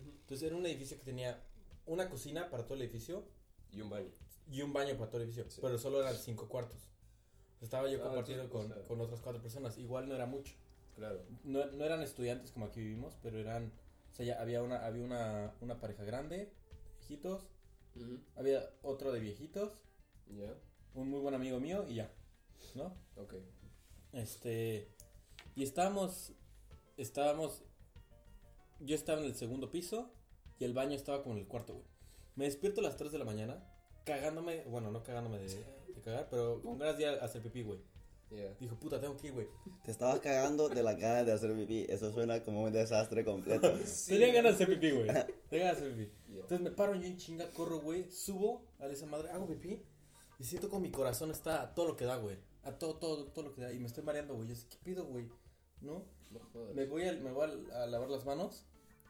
[0.00, 1.42] Entonces era un edificio que tenía
[1.86, 3.24] una cocina para todo el edificio
[3.72, 4.10] Y un baño.
[4.50, 5.50] y un baño para todo el edificio.
[5.50, 5.60] Sí.
[5.62, 6.80] Pero solo eran cinco cuartos.
[7.60, 9.78] Estaba yo Ah, compartiendo con, con otras cuatro personas.
[9.78, 10.54] Igual no era mucho.
[10.94, 11.22] Claro.
[11.44, 13.72] No, no eran estudiantes como aquí vivimos, pero eran.
[14.12, 16.52] O sea, ya había una, había una, una pareja grande,
[17.00, 17.46] viejitos.
[18.36, 19.72] Había otro de viejitos,
[20.28, 20.54] Ya.
[20.94, 22.10] un muy buen amigo mío y ya.
[22.74, 22.94] ¿No?
[23.16, 23.34] Ok.
[24.12, 24.88] Este.
[25.54, 26.32] Y estábamos.
[26.96, 27.62] Estábamos.
[28.80, 30.12] Yo estaba en el segundo piso
[30.58, 31.86] y el baño estaba como en el cuarto, güey.
[32.34, 33.64] Me despierto a las 3 de la mañana,
[34.04, 34.64] cagándome.
[34.64, 37.80] Bueno, no cagándome de, de cagar, pero con ganas de ir a hacer pipí, güey.
[38.30, 38.54] Yeah.
[38.58, 39.46] Dijo, puta, tengo que ir, güey.
[39.84, 41.86] Te estabas cagando de la cara de hacer pipí.
[41.88, 43.72] Eso suena como un desastre completo.
[44.06, 45.06] Tenía ganas de hacer pipí, güey.
[45.48, 46.12] Tenía ganas de hacer pipí.
[46.28, 46.40] Yeah.
[46.40, 48.10] Entonces me paro yo en chinga, corro, güey.
[48.10, 49.80] Subo a esa madre, hago pipí.
[50.38, 52.36] Y siento como mi corazón está a todo lo que da, güey.
[52.64, 53.72] A todo, todo, todo lo que da.
[53.72, 54.48] Y me estoy mareando, güey.
[54.48, 55.30] Yo sé, ¿qué pido, güey?
[55.80, 56.04] ¿No?
[56.74, 58.64] Me voy, a, me voy a, a lavar las manos.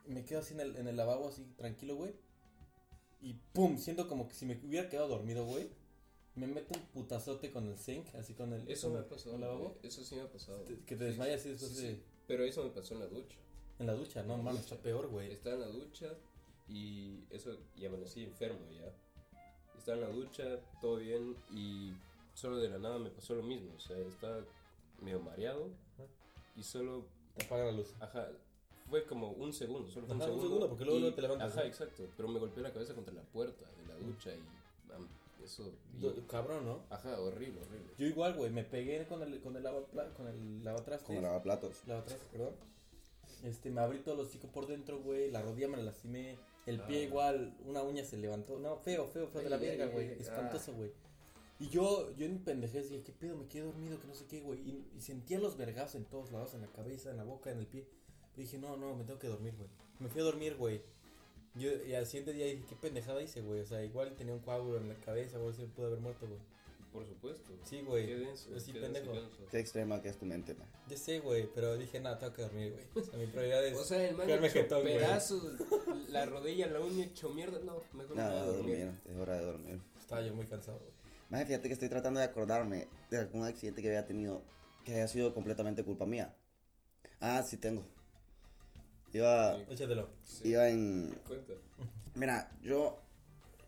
[0.07, 2.15] Y me quedo así en el, en el lavabo, así tranquilo, güey.
[3.21, 5.69] Y pum, siento como que si me hubiera quedado dormido, güey.
[6.35, 8.69] Me meto un putazote con el zinc, así con el.
[8.71, 9.35] Eso con me ha pasado.
[9.37, 9.79] el lavabo.
[9.83, 10.59] Eso sí me ha pasado.
[10.65, 12.03] Te- Que te desmayas así después Sí, de.
[12.29, 13.37] Pero eso me pasó en la ducha.
[13.79, 15.33] En la ducha, no, mames, está peor, güey.
[15.33, 16.13] Estaba en la ducha
[16.69, 18.93] y eso, y amanecí enfermo ya.
[19.79, 21.93] Estaba en la ducha, todo bien y
[22.35, 23.73] solo de la nada me pasó lo mismo.
[23.77, 24.45] O sea, estaba
[25.01, 25.71] medio mareado
[26.57, 27.95] y solo, Te apaga la luz.
[28.01, 28.29] ajá,
[28.89, 30.69] fue como un segundo, solo fue Ajá, un un segundo.
[30.69, 31.67] porque luego y- te levantas, Ajá, ¿no?
[31.67, 32.05] exacto.
[32.17, 34.43] Pero me golpeé la cabeza contra la puerta de la ducha y
[35.45, 35.73] eso.
[35.97, 36.83] y- Do- Cabrón, ¿no?
[36.91, 37.93] ajá, horrible, horrible.
[37.99, 39.83] Yo igual, güey, me pegué con el, con el lava,
[40.17, 41.07] con el lavatrastes.
[41.07, 41.87] Como lavaplatos.
[41.87, 42.55] Lavatrastes, perdón.
[43.45, 46.81] Este, me abrí todo el hocico por dentro, güey, la rodilla me la lastimé, el
[46.81, 47.03] pie Ah.
[47.05, 50.91] igual, una uña se levantó, no, feo, feo, feo de la verga, güey, espantoso, güey.
[51.59, 53.37] Y yo, yo en pendejez dije, ¿qué pedo?
[53.37, 54.61] Me quedé dormido, que no sé qué, güey.
[54.61, 57.59] Y, y sentía los vergazos en todos lados, en la cabeza, en la boca, en
[57.59, 57.87] el pie.
[58.37, 59.71] Y dije, no, no, me tengo que dormir, güey.
[59.99, 60.83] Me fui a dormir, güey.
[61.55, 63.61] Yo, y al siguiente día dije, ¿qué pendejada hice, güey?
[63.61, 66.39] O sea, igual tenía un coágulo en la cabeza, güey, se pudo haber muerto, güey.
[66.93, 67.53] Por supuesto.
[67.65, 68.07] Sí, güey.
[68.07, 68.51] Qué denso.
[68.55, 69.13] Qué pendejo.
[69.13, 69.37] qué denso.
[69.51, 70.69] Qué extrema que es tu mente, man.
[70.89, 73.05] Ya sé, güey, pero dije, nada, tengo que dormir, güey.
[73.05, 73.79] O sea, mi prioridad es...
[73.79, 75.43] O sea, el man hecho pedazos,
[76.11, 77.59] la rodilla, la uña hecho mierda.
[77.61, 78.79] No, mejor Nada, me voy a a dormir.
[78.79, 79.01] dormir.
[79.11, 79.81] Es hora de dormir.
[79.99, 80.96] Estaba yo muy cansado, güey.
[81.31, 84.43] Más fíjate que estoy tratando de acordarme de algún accidente que había tenido
[84.85, 86.33] que haya sido completamente culpa mía.
[87.21, 87.85] Ah, sí tengo.
[89.13, 89.59] Iba.
[89.69, 90.09] Échatelo.
[90.23, 91.19] Sí, iba en...
[91.27, 91.55] cuenta.
[92.15, 93.03] Mira, yo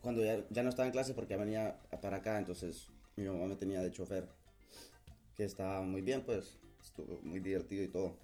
[0.00, 3.46] cuando ya, ya no estaba en clase porque ya venía para acá, entonces mi mamá
[3.46, 4.28] me tenía de chofer,
[5.36, 8.16] que estaba muy bien, pues, estuvo muy divertido y todo.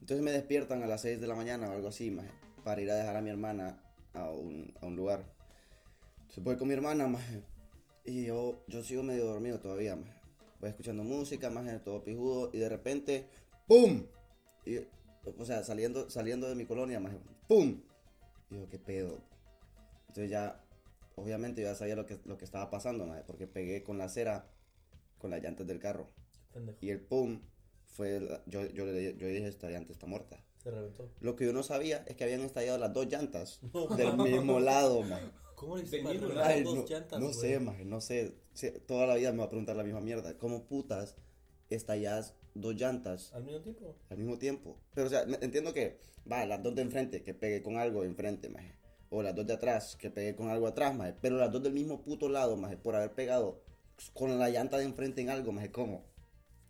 [0.00, 2.30] Entonces me despiertan a las 6 de la mañana o algo así, maje,
[2.62, 5.24] para ir a dejar a mi hermana a un, a un lugar.
[6.20, 7.42] Entonces voy con mi hermana, maje,
[8.04, 10.12] y yo, yo sigo medio dormido todavía, maje.
[10.60, 13.26] Voy escuchando música, maje, todo pijudo, y de repente,
[13.66, 14.04] ¡pum!
[14.64, 14.78] Y,
[15.38, 17.80] o sea, saliendo, saliendo de mi colonia, maje, ¡pum!
[18.50, 19.18] Y yo, ¿qué pedo?
[20.08, 20.60] Entonces ya,
[21.16, 24.04] obviamente yo ya sabía lo que, lo que estaba pasando, maje, porque pegué con la
[24.04, 24.46] acera,
[25.18, 26.08] con las llantas del carro.
[26.52, 26.78] Pendejo.
[26.80, 27.40] Y el pum
[27.84, 30.42] fue, la- yo, yo, le, yo dije, esta llanta está muerta.
[30.62, 31.08] Se reventó.
[31.20, 33.60] Lo que yo no sabía es que habían estallado las dos llantas
[33.96, 35.30] del mismo lado, maje.
[35.58, 38.32] ¿Cómo le hiciste para dos no, llantas, no sé, maje, no sé.
[38.86, 40.38] Toda la vida me va a preguntar la misma mierda.
[40.38, 41.16] ¿Cómo putas
[41.68, 43.96] estallas dos llantas ¿Al mismo tiempo?
[44.08, 44.76] al mismo tiempo?
[44.94, 45.98] Pero, o sea, entiendo que,
[46.30, 48.78] va, las dos de enfrente, que pegué con algo enfrente, maje.
[49.10, 51.14] O las dos de atrás, que pegué con algo atrás, maje.
[51.20, 53.60] Pero las dos del mismo puto lado, maje, por haber pegado
[54.14, 56.04] con la llanta de enfrente en algo, maje, ¿cómo?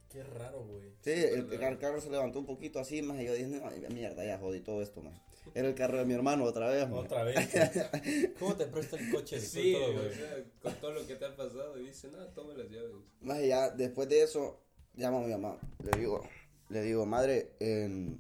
[0.09, 0.95] Qué raro, güey.
[1.03, 3.25] Sí, el, el carro se levantó un poquito así, maje.
[3.25, 5.21] y Yo dije, no, mierda, ya jodí todo esto, maje.
[5.55, 6.89] Era el carro de mi hermano otra vez.
[6.91, 7.37] Otra vez.
[8.39, 9.41] ¿Cómo te presta el coche?
[9.41, 12.19] Sí, Con todo, o sea, con todo lo que te ha pasado, y dice, no,
[12.29, 12.93] toma las llaves.
[13.21, 14.61] Maje, ya después de eso,
[14.95, 15.59] llamo a mi mamá.
[15.83, 16.23] Le digo,
[16.69, 18.19] le digo, madre, em,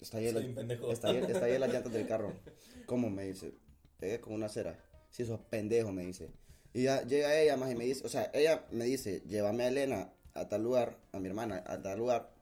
[0.00, 2.32] está ahí, está ahí, está ahí las llantas del carro.
[2.86, 3.10] ¿Cómo?
[3.10, 3.54] Me dice,
[3.98, 4.78] pegué con una cera.
[5.10, 6.30] Sí, sos pendejo, me dice.
[6.72, 9.68] Y ya llega ella, más y me dice, o sea, ella me dice, llévame a
[9.68, 12.33] Elena a tal lugar, a mi hermana, a tal lugar,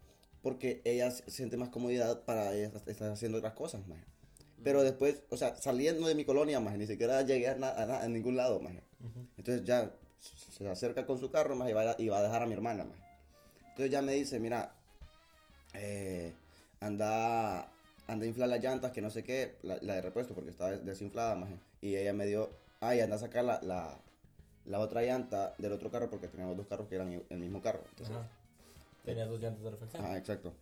[0.43, 4.05] porque ella siente más comodidad para estar haciendo otras cosas, maje.
[4.65, 8.09] Pero después, o sea, saliendo de mi colonia, maje, ni siquiera llegué a, a a
[8.09, 8.83] ningún lado, maje.
[9.37, 12.43] Entonces ya se acerca con su carro, maje, y va, a, y va a dejar
[12.43, 13.03] a mi hermana, maje.
[13.71, 14.73] Entonces ya me dice, mira,
[15.75, 16.33] eh,
[16.81, 17.69] anda,
[18.07, 20.71] anda a inflar las llantas, que no sé qué, la, la de repuesto, porque estaba
[20.71, 21.55] des- desinflada, maje.
[21.81, 22.51] Y ella me dio,
[22.81, 23.99] ay, anda a sacar la, la,
[24.67, 27.83] la otra llanta del otro carro, porque teníamos dos carros que eran el mismo carro.
[27.91, 28.29] Entonces, Ajá.
[29.05, 30.05] Tenía dos llantas de reflexión.
[30.05, 30.55] Ajá, exacto.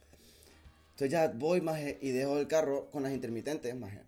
[0.92, 4.02] Entonces ya voy, maje, y dejo el carro con las intermitentes, maje.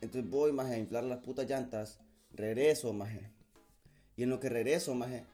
[0.00, 1.98] Entonces voy, maje, a inflar las putas llantas.
[2.34, 3.30] Regreso, maje.
[4.16, 5.24] Y en lo que regreso, maje,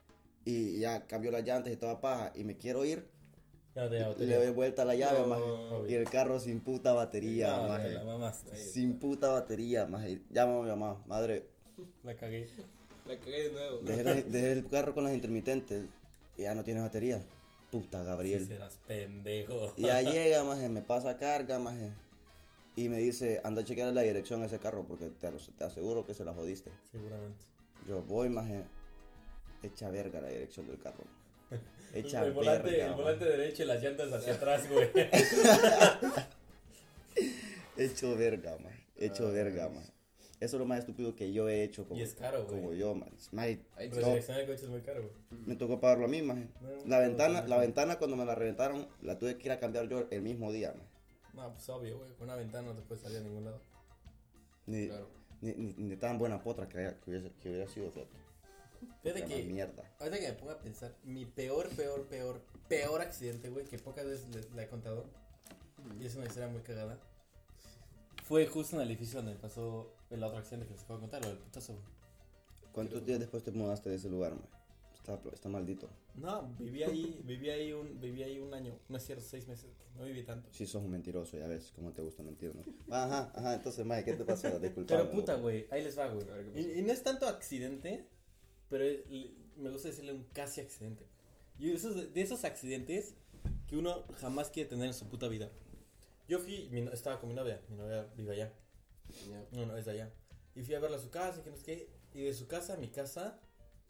[0.45, 3.07] y ya cambió las llantas y toda paja, y me quiero ir,
[3.75, 4.39] Ya no tenía le batería.
[4.39, 5.43] doy vuelta a la llave, No, maje.
[5.43, 5.89] obvio.
[5.91, 7.89] Y el carro sin puta batería, No, maje.
[7.89, 8.57] te la mamaste.
[8.57, 10.21] Sin puta batería, maje.
[10.31, 11.47] Llamo a mi mamá, madre,
[12.03, 12.49] La cagué.
[13.07, 13.79] La cagué de nuevo.
[13.83, 15.87] dejé, la- dejé el carro con las intermitentes
[16.37, 17.23] y ya no tiene batería.
[17.71, 18.41] Puta, Gabriel.
[18.43, 19.75] Sí, serás pendejo.
[19.77, 21.93] Ya llega, maje, me pasa carga, maje.
[22.77, 26.05] Y me dice, anda a chequear la dirección a ese carro porque te, te aseguro
[26.05, 26.71] que se la jodiste.
[26.91, 27.45] Seguramente.
[27.89, 28.65] Yo voy, maje,
[29.63, 31.05] echa verga la dirección del carro.
[31.95, 34.91] Echa el volante, verga, el volante derecho y las llantas hacia atrás, güey.
[37.77, 38.85] Hecho verga, maje.
[38.99, 39.96] Hecho verga, maje.
[40.39, 42.61] Eso es lo más estúpido que yo he hecho como, Y es caro, güey.
[42.61, 43.11] como yo, man.
[43.11, 45.41] Todo- Redireccionar el coche es muy caro, güey.
[45.47, 46.53] me tocó pagarlo a mí, man.
[46.61, 49.59] No, La no, ventana, la ventana cuando me la reventaron, la tuve que ir a
[49.61, 50.87] cambiar yo el mismo día, man.
[51.33, 52.13] No, pues obvio, güey.
[52.15, 53.61] Con una ventana no te puedes salir a ningún lado.
[54.67, 55.09] Ni, Claro.
[55.41, 58.17] ni, ni, tan buena potra que, haya- que hubiese, que hubiera sido, fíjate.
[59.03, 59.91] Fíjate que, mierda.
[60.01, 64.05] ahorita que me pongo a pensar, mi peor, peor, peor, peor accidente, güey, que pocas
[64.05, 65.07] veces le, le he contado,
[65.99, 66.99] y es una historia muy cagada,
[68.25, 71.23] fue justo en el edificio donde pasó el otro accidente que les acabo de contar,
[71.23, 71.79] lo del putazo.
[72.73, 74.47] ¿Cuántos días después te mudaste de ese lugar, man?
[74.95, 75.89] Está, está maldito.
[76.17, 79.71] No, viví ahí, viví ahí un, viví ahí un año, no es cierto, seis meses,
[79.97, 80.49] no viví tanto.
[80.53, 82.63] Sí, sos un mentiroso, ya ves cómo te gusta mentir, ¿no?
[82.95, 84.49] Ajá, ajá, entonces, Mae, ¿qué te pasó?
[84.61, 84.95] Disculpa.
[84.97, 86.27] Pero puta, güey, ahí les va, güey.
[86.57, 88.05] Y, y no es tanto accidente,
[88.69, 89.05] pero le-
[89.57, 91.07] me gusta decirle un casi accidente.
[91.59, 93.15] Y esos, de- de esos accidentes
[93.69, 95.51] que uno jamás quiere tener en su puta vida.
[96.29, 98.53] Yo fui, mi estaba con mi novia, mi novia vive allá,
[99.53, 100.13] No, no es de allá.
[100.55, 101.91] Y fui a verla a su casa, y que no sé qué.
[102.15, 103.41] Y de su casa a mi casa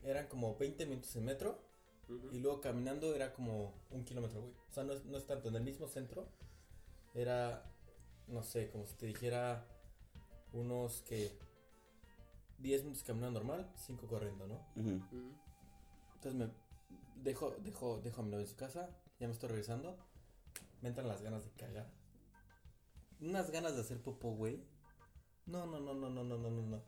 [0.02, 1.60] eran como 20 minutos en metro.
[2.32, 4.52] Y luego caminando era como un kilómetro, güey.
[4.70, 5.48] O sea, no es, no es tanto.
[5.48, 6.28] En el mismo centro
[7.14, 7.64] era,
[8.28, 9.66] no sé, como si te dijera
[10.52, 11.36] unos que
[12.58, 14.64] 10 minutos caminando normal, 5 corriendo, ¿no?
[16.14, 16.48] Entonces me
[17.22, 19.96] dejo, dejo, dejo a mi novia en su casa, ya me estoy regresando.
[20.82, 21.90] Me entran las ganas de cagar.
[23.20, 24.62] Unas ganas de hacer popó, güey.
[25.46, 26.62] No, no, no, no, no, no, no, no.
[26.62, 26.82] no.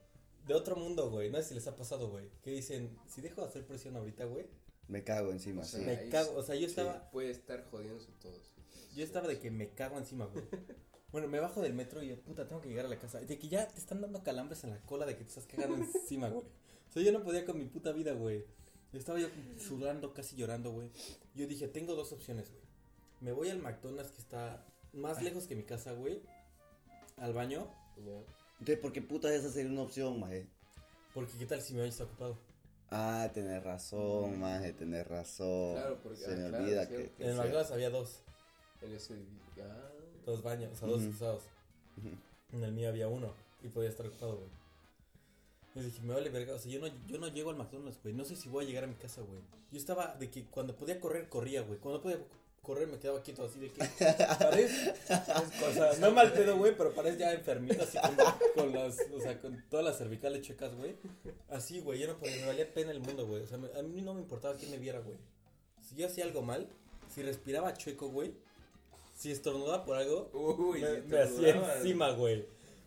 [0.46, 1.30] De otro mundo, güey.
[1.30, 2.28] No sé si les ha pasado, güey.
[2.42, 4.46] Que dicen, si dejo de hacer presión ahorita, güey.
[4.88, 5.78] Me cago encima, sí.
[5.78, 7.10] Me cago, o sea, yo estaba.
[7.10, 8.50] Puede estar jodiéndose todos.
[8.96, 10.44] Yo estaba de que me cago encima, güey.
[11.10, 13.18] Bueno, me bajo del metro y yo, puta, tengo que llegar a la casa.
[13.18, 15.76] De que ya te están dando calambres en la cola de que te estás cagando
[15.76, 16.44] encima, güey.
[16.44, 18.44] O sea, yo no podía con mi puta vida, güey.
[18.92, 20.90] Estaba yo sudando, casi llorando, güey.
[21.34, 22.62] Yo dije, tengo dos opciones, güey.
[23.22, 26.20] Me voy al McDonald's que está más lejos que mi casa, güey.
[27.16, 27.66] Al baño.
[27.96, 28.37] Yeah.
[28.60, 30.46] Entonces, ¿por qué puta esa sería una opción, Mae?
[31.14, 32.36] Porque qué tal si mi baño está ocupado.
[32.90, 35.74] Ah, tenés razón, Mae, tenés razón.
[35.74, 37.12] Claro, porque- Se ah, me claro, olvida sí, que...
[37.24, 38.22] En el McDonald's había dos.
[38.82, 39.14] En ese.
[39.60, 39.90] Ah.
[40.24, 41.42] Dos baños, o sea, dos usados.
[42.52, 44.48] En el mío había uno y podía estar ocupado, güey.
[45.74, 46.54] Y dije, me vale verga.
[46.54, 48.14] O sea, yo no, yo no llego al McDonald's, güey.
[48.14, 49.40] No sé si voy a llegar a mi casa, güey.
[49.70, 51.78] Yo estaba de que cuando podía correr, corría, güey.
[51.78, 52.18] Cuando podía
[52.62, 53.78] correr, me quedaba quieto, así de que.
[54.38, 54.90] Parece.
[54.90, 58.16] o sea, no mal pedo, güey, pero parece ya enfermito, así con,
[58.54, 58.98] con las.
[59.14, 60.96] O sea, con todas las cervicales checas, güey.
[61.48, 61.98] Así, güey.
[62.00, 63.42] Yo no podía, me valía pena el mundo, güey.
[63.42, 65.16] O sea, me- a mí no me importaba quién me viera, güey.
[65.88, 66.68] Si yo hacía algo mal,
[67.14, 68.34] si respiraba chueco, güey.
[69.14, 72.46] Si estornudaba por algo, Uy, me, hacía encima, güey.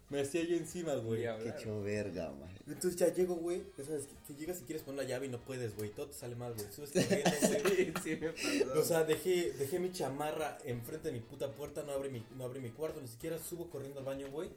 [0.10, 1.24] Me hacía yo encima, güey.
[1.44, 2.52] Qué hecho verga, Mae.
[2.74, 3.64] Entonces ya llego, güey.
[3.78, 5.90] Ya sabes que, que llegas y quieres poner la llave y no puedes, güey.
[5.92, 6.66] Todo te sale mal, güey.
[6.72, 7.30] Subes corriendo,
[7.64, 7.86] güey.
[7.86, 8.80] Sí, sí me pasó.
[8.80, 11.84] O sea, dejé, dejé mi chamarra enfrente de mi puta puerta.
[11.84, 13.02] No abrí mi, no abrí mi cuarto.
[13.02, 14.50] Ni siquiera subo corriendo al baño, güey.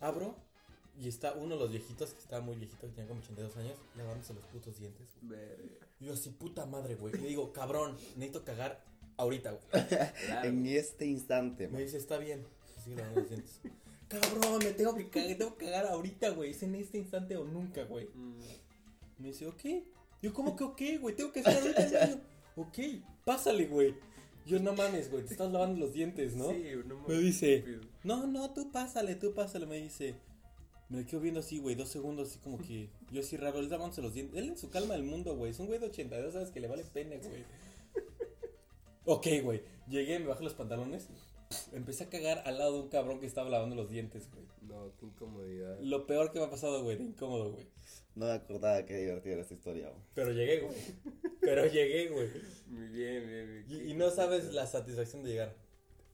[0.00, 0.34] Abro.
[1.00, 3.74] Y está uno de los viejitos, que estaba muy viejito, que tenía como 82 años,
[3.96, 5.06] lavándose los putos dientes.
[5.22, 5.38] güey.
[6.00, 7.14] Y yo así, puta madre, güey.
[7.14, 8.82] Le digo, cabrón, necesito cagar
[9.16, 9.86] ahorita, güey.
[10.26, 10.48] Claro.
[10.48, 11.82] En este instante, Me Mae.
[11.84, 12.44] dice, está bien.
[12.96, 13.60] Lavando los dientes.
[14.08, 16.50] Cabrón, me tengo que cagar, tengo que cagar ahorita, güey.
[16.50, 18.06] Es en este instante o nunca, güey.
[18.14, 18.40] Mm.
[19.18, 19.62] Me dice, ok.
[20.22, 21.14] Yo, ¿cómo que ok, güey?
[21.14, 22.22] Tengo que estar ahorita en.
[22.56, 22.76] Ok,
[23.24, 23.94] pásale, güey.
[24.44, 26.50] Yo, no mames, güey, te estás lavando los dientes, ¿no?
[26.50, 27.82] Sí, no Me mames, dice, estúpido.
[28.02, 29.66] no, no, tú pásale, tú pásale.
[29.66, 30.16] Me dice,
[30.88, 33.60] me le quedo viendo así, güey, dos segundos, así como que yo así raro.
[33.60, 34.36] Él lavándose los dientes.
[34.36, 35.52] Él en su calma del mundo, güey.
[35.52, 37.44] Es un güey de 82, sabes que le vale pene, güey.
[39.04, 39.62] Ok, güey.
[39.88, 41.08] Llegué, me bajé los pantalones.
[41.72, 44.44] Empecé a cagar al lado de un cabrón que estaba lavando los dientes, güey.
[44.62, 45.78] No, qué incomodidad.
[45.80, 47.66] Lo peor que me ha pasado, güey, de incómodo, güey.
[48.14, 50.02] No me acordaba que divertida era esta historia, Mae.
[50.14, 50.76] Pero llegué, güey.
[51.40, 52.28] Pero llegué, güey.
[52.66, 53.86] Muy bien, bien, bien.
[53.86, 55.56] Y, y no sabes la satisfacción de llegar.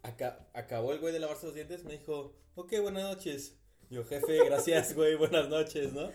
[0.03, 3.57] Aca- acabó el güey de lavarse los dientes, me dijo, ok, buenas noches.
[3.91, 6.11] Yo, jefe, gracias, güey, buenas noches, ¿no?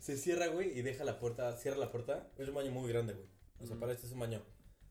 [0.00, 2.28] Se cierra, güey, y deja la puerta, cierra la puerta.
[2.36, 3.26] Es un baño muy grande, güey.
[3.60, 3.80] O sea, Mm.
[3.80, 4.42] para este es un baño.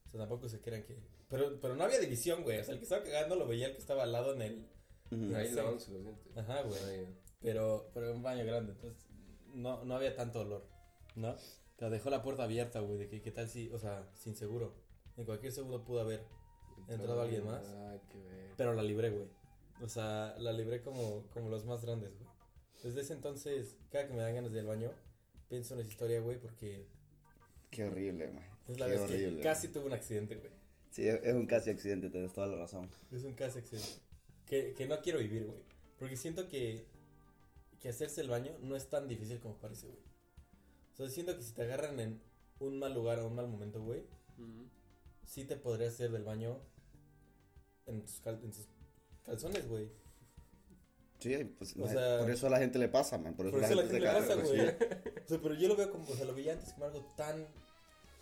[0.08, 0.98] O sea, tampoco se crean que...
[1.30, 2.60] Pero, pero no había división, güey.
[2.60, 4.68] O sea, el que estaba cagando lo veía el que estaba al lado en el...
[5.12, 5.36] Ujú.
[5.36, 5.56] Ahí Sí.
[5.56, 6.38] lavándose los dientes.
[6.38, 6.80] Ajá, güey.
[6.80, 7.10] Ya.
[7.42, 9.06] Pero, pero un baño grande, entonces
[9.54, 10.68] no, no había tanto olor,
[11.16, 11.36] ¿no?
[11.78, 14.74] Pero dejó la puerta abierta, güey, de que qué tal si, o sea, sin seguro.
[15.16, 16.24] En cualquier segundo pudo haber.
[16.88, 17.64] ¿Entrado alguien más?
[17.90, 18.54] Ay, qué ver.
[18.58, 19.28] Pero la libré, güey.
[19.82, 22.30] O sea, la libré como, como los más grandes, güey.
[22.84, 24.92] Desde ese entonces, cada que me dan ganas de ir al baño,
[25.50, 26.88] pienso en esa historia, güey, porque
[27.70, 28.32] Qué horrible,
[28.68, 29.36] es la Qué vez horrible.
[29.38, 30.52] que casi tuve un accidente, güey.
[30.98, 32.90] Sí, es un casi accidente, tienes toda la razón.
[33.12, 33.88] Es un casi accidente.
[34.48, 35.60] Que, que no quiero vivir, güey.
[36.00, 36.88] Porque siento que,
[37.80, 40.00] que hacerse el baño no es tan difícil como parece, güey.
[40.94, 42.20] O sea, siento que si te agarran en
[42.60, 44.00] un mal lugar o un mal momento, güey,
[44.40, 44.68] Ujú.
[45.24, 46.58] sí te podría hacer del baño
[47.86, 48.66] en tus, cal- en tus
[49.24, 49.92] calzones, güey.
[51.20, 53.36] Sí, pues, O sea- por eso a la gente le pasa, man.
[53.36, 54.78] Por eso, Por la eso la gente gente le pasa, güey.
[54.78, 55.20] pues, sí.
[55.26, 57.46] O sea, pero yo lo veo como, o sea, lo veía antes como algo tan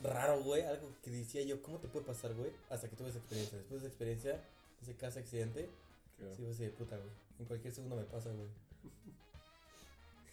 [0.04, 0.64] raro, güey.
[0.64, 2.52] Algo que decía yo, ¿cómo te puede pasar, güey?
[2.70, 3.58] Hasta que tuve esa experiencia.
[3.58, 4.42] Después de esa experiencia,
[4.82, 5.70] ese caso accidente,
[6.18, 6.34] Claro.
[6.36, 7.10] sí, fue así de puta, güey.
[7.40, 8.48] En cualquier segundo me pasa, güey.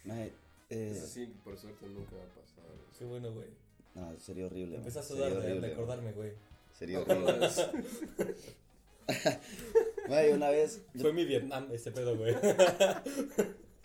[0.74, 2.66] Eh, Eso sí, por suerte nunca me ha pasado.
[2.98, 3.46] Qué bueno, güey.
[3.94, 4.76] no, sería horrible.
[4.78, 6.32] Empecé a sudar sería de, de horrible, acordarme, güey.
[6.78, 7.24] Sería horrible.
[10.34, 10.80] Una vez.
[10.94, 12.34] yo- Fue mi Vietnam ese pedo, güey.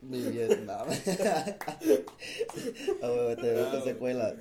[0.01, 0.87] Mi Vietnam.
[3.01, 4.33] Ah, huevo, te veo con secuela.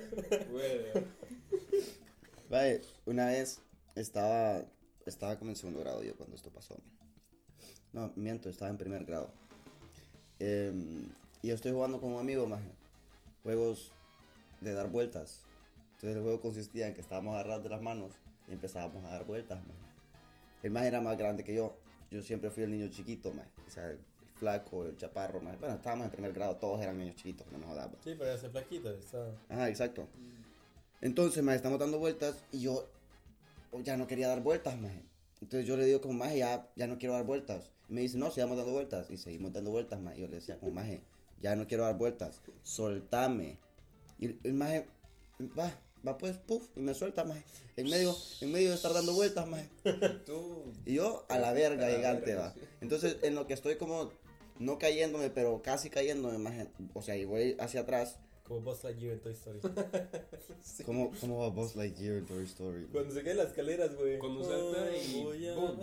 [0.51, 1.03] Bueno,
[2.49, 3.61] Vaya, una vez
[3.95, 4.63] estaba,
[5.05, 6.75] estaba como en segundo grado yo cuando esto pasó.
[7.93, 9.31] No, miento, estaba en primer grado.
[10.39, 11.09] Em,
[11.41, 12.71] y yo estoy jugando con un amigo, maje.
[13.43, 13.91] Juegos
[14.61, 15.41] de dar vueltas.
[15.95, 18.11] Entonces el juego consistía en que estábamos agarrados de las manos
[18.47, 19.59] y empezábamos a dar vueltas.
[20.63, 21.75] El maje era más grande que yo.
[22.11, 23.49] Yo siempre fui el niño chiquito, maje.
[23.67, 23.99] O sea, el
[24.35, 25.57] flaco, el chaparro, maje.
[25.57, 27.89] Bueno, estábamos en primer grado, todos eran niños chiquitos, no me jodas.
[28.03, 29.31] Sí, pero ese flaquito, está.
[29.49, 30.07] Ajá, exacto.
[31.01, 32.87] Entonces, maje, estamos dando vueltas y yo
[33.83, 34.75] ya no quería dar vueltas.
[35.41, 37.69] Entonces yo le digo como, maje, ya, ya no quiero dar vueltas.
[37.89, 39.09] Y me dice, no, sigamos dando vueltas.
[39.09, 40.17] Y seguimos dando vueltas, maje.
[40.17, 41.01] Y yo le decía como, maje,
[41.41, 42.41] ya no quiero dar vueltas.
[42.63, 43.57] Soltame.
[44.19, 44.87] Y el, el maje,
[45.57, 45.71] va,
[46.05, 47.43] va pues, puf, y me suelta, maje.
[47.75, 49.69] En medio, en medio de estar dando vueltas, maje.
[50.25, 50.73] tú.
[50.85, 52.53] Y yo a la verga A la gigante, verga, va.
[52.53, 52.59] sí.
[52.81, 54.11] Entonces, en lo que estoy como,
[54.57, 56.67] no cayéndome, pero casi cayéndome, maje.
[56.95, 58.17] O sea, y voy hacia atrás.
[58.47, 59.59] Como Buzz Lightyear en Toy Story.
[60.85, 62.85] ¿Cómo, cómo va Buzz Lightyear en Toy Story?
[62.91, 64.17] Cuando se caen las escaleras, güey.
[64.19, 65.77] Cuando salta y Voy a boom.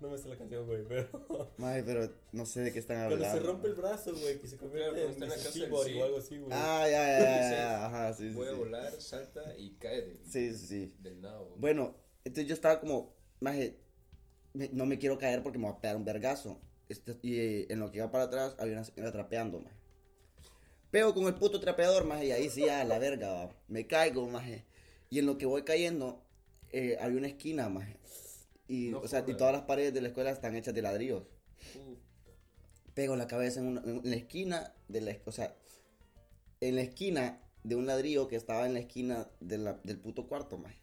[0.00, 1.08] No me sé la canción, güey, pero.
[1.58, 3.40] Maje, pero no sé de qué están Cuando hablando.
[3.40, 5.62] se rompe el brazo, güey, que se convierte Claro, cuando en en la casa sí.
[6.00, 6.50] o algo así, güey.
[6.52, 8.34] Ah, ya, ya, ya, ya, ajá, sí, sí.
[8.34, 8.56] Voy a sí.
[8.56, 10.94] volar, salta y cae del, Sí, sí, sí.
[11.00, 11.54] del nabo.
[11.58, 13.78] Bueno, entonces yo estaba como, maje,
[14.52, 16.58] me- no me quiero caer porque me va a pegar un vergazo.
[16.88, 19.76] Este- y eh, en lo que iba para atrás había una señora trapeando, maje.
[20.94, 23.50] Pego con el puto trapeador, maje, y ahí sí, a la verga, va.
[23.66, 24.64] Me caigo, maje.
[25.10, 26.22] Y en lo que voy cayendo,
[26.70, 27.96] eh, había una esquina, maje.
[28.68, 31.24] Y, No o sea, y todas las paredes de la escuela están hechas de ladrillos.
[31.74, 31.96] Uh,
[32.94, 35.56] pego la cabeza en, una- en la esquina de la, o sea,
[36.60, 40.28] en la esquina de un ladrillo que estaba en la esquina de la- del puto
[40.28, 40.78] cuarto, maje.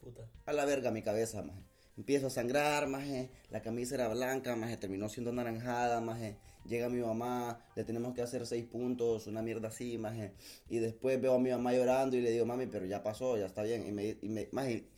[0.00, 0.30] Puta.
[0.44, 1.64] A la verga mi cabeza, maje.
[1.96, 3.30] Empiezo a sangrar, maje.
[3.50, 4.76] La camisa era blanca, maje.
[4.76, 6.36] Terminó siendo naranjada, maje.
[6.66, 10.34] Llega mi mamá, le tenemos que hacer seis puntos, una mierda así, maje.
[10.68, 13.46] Y después veo a mi mamá llorando y le digo, mami, pero ya pasó, ya
[13.46, 13.86] está bien.
[13.86, 14.88] Y me, y me maje,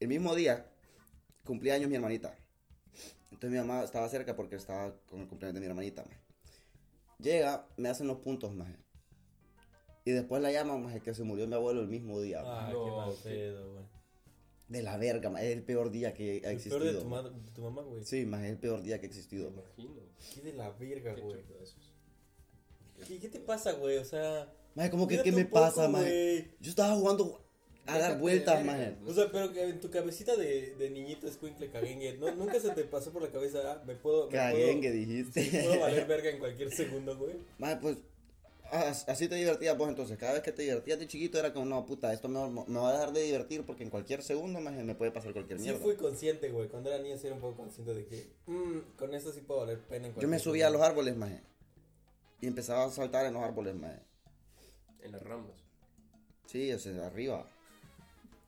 [0.00, 0.66] el mismo día,
[1.44, 2.34] cumplía años mi hermanita.
[3.30, 6.20] Entonces mi mamá estaba cerca porque estaba con el cumpleaños de mi hermanita, maje.
[7.18, 8.76] Llega, me hacen los puntos, maje.
[10.04, 12.42] Y después la llaman, maje, que se murió mi abuelo el mismo día.
[12.44, 13.99] Ah, qué mal pedo, güey.
[14.70, 15.50] De la verga, maje.
[15.50, 16.80] Es el peor día que ha El peor existido.
[16.84, 18.04] de tu, de tu mamá, güey.
[18.04, 19.48] Sí, más es el peor día que ha me existido.
[19.50, 20.00] imagino.
[20.34, 21.36] Qué de la verga, güey.
[23.06, 23.98] ¿Qué, qué te pasa, güey?
[23.98, 24.52] O sea.
[24.74, 26.04] Maje, ¿cómo que qué me poco, pasa, maje?
[26.04, 26.50] güey.
[26.60, 27.44] Yo estaba jugando
[27.86, 28.94] a dar vueltas, maje.
[29.06, 32.32] O sea, pero que en tu cabecita de, de niñito escuincle caguengue, ¿no?
[32.36, 34.26] Nunca se te pasó por la cabeza, ah, me puedo.
[34.26, 35.62] Me Caguén que puedo, dijiste.
[35.64, 37.34] puedo valer verga en cualquier segundo, güey.
[37.58, 37.96] Maje, pues,
[38.70, 40.16] así te divertías vos entonces.
[40.18, 42.90] Cada vez que te divertías de chiquito era como, no, puta, esto me, me va
[42.90, 45.80] a dejar de divertir porque en cualquier segundo, me puede pasar cualquier Sí mierda.
[45.80, 46.68] fui consciente, güey.
[46.68, 49.60] Cuando era niño sí era un poco consciente de que, mm, con esto sí puedo
[49.60, 51.40] valer pena en Yo cualquier me subía a los árboles, maje.
[52.40, 54.00] Y empezaba a saltar en los árboles, maje.
[55.02, 55.52] En las ramas.
[56.46, 57.46] Sí, o sea, arriba.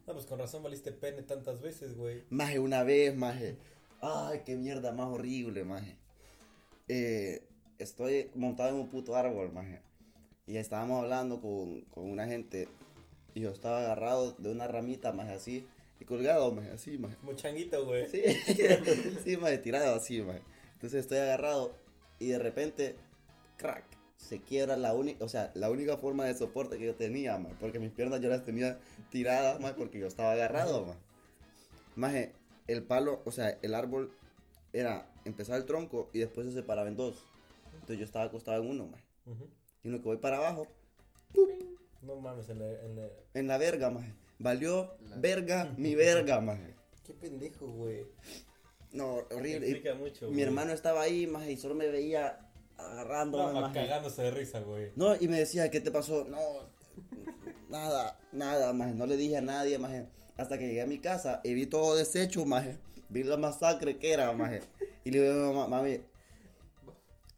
[0.06, 2.24] No, pues con razón valiste pene tantas veces, güey.
[2.30, 3.56] Maje, una vez, maje.
[4.00, 5.96] Ay, qué mierda más horrible, maje.
[6.88, 7.46] Eh,
[7.78, 9.80] estoy montado en un puto árbol, maje.
[10.46, 12.68] Y estábamos hablando con, con una gente.
[13.34, 15.66] Y yo estaba agarrado de una ramita, maje, así.
[16.00, 17.16] Y colgado, maje, así, maje.
[17.16, 18.08] Como changuito, güey.
[18.08, 18.22] Sí,
[19.24, 20.42] sí, maje, tirado así, maje.
[20.74, 21.74] Entonces estoy agarrado.
[22.18, 22.96] Y de repente,
[23.56, 23.84] crack.
[24.16, 27.54] Se quiebra la única, o sea, la única forma de soporte que yo tenía, maje.
[27.60, 28.78] Porque mis piernas yo las tenía
[29.10, 31.00] tiradas, maje, porque yo estaba agarrado, maje.
[31.94, 32.32] Maje,
[32.66, 34.12] el palo, o sea, el árbol
[34.72, 37.24] era empezar el tronco y después se separaba en dos.
[37.74, 38.90] Entonces yo estaba acostado en uno.
[39.26, 40.66] Y lo que voy para abajo,
[42.02, 44.12] No mames, en la, en la- en la verga, maje.
[44.38, 46.74] Valió La- verga mi verga, maje.
[47.06, 48.06] Qué pendejo, güey.
[48.92, 49.94] No, horrible.
[49.94, 50.42] Mucho, mi güey.
[50.42, 52.38] hermano estaba ahí, maje, y solo me veía
[52.76, 53.74] agarrándome, No, maje.
[53.74, 54.90] cagándose de risa, güey.
[54.96, 56.24] No, y me decía, ¿qué te pasó?
[56.24, 56.38] No,
[57.68, 58.94] nada, nada, maje.
[58.94, 60.06] No le dije a nadie, maje.
[60.36, 62.78] Hasta que llegué a mi casa y vi todo deshecho, maje.
[63.08, 64.60] Vi la masacre que era, maje.
[65.04, 66.00] Y le digo a mi mamá, mami,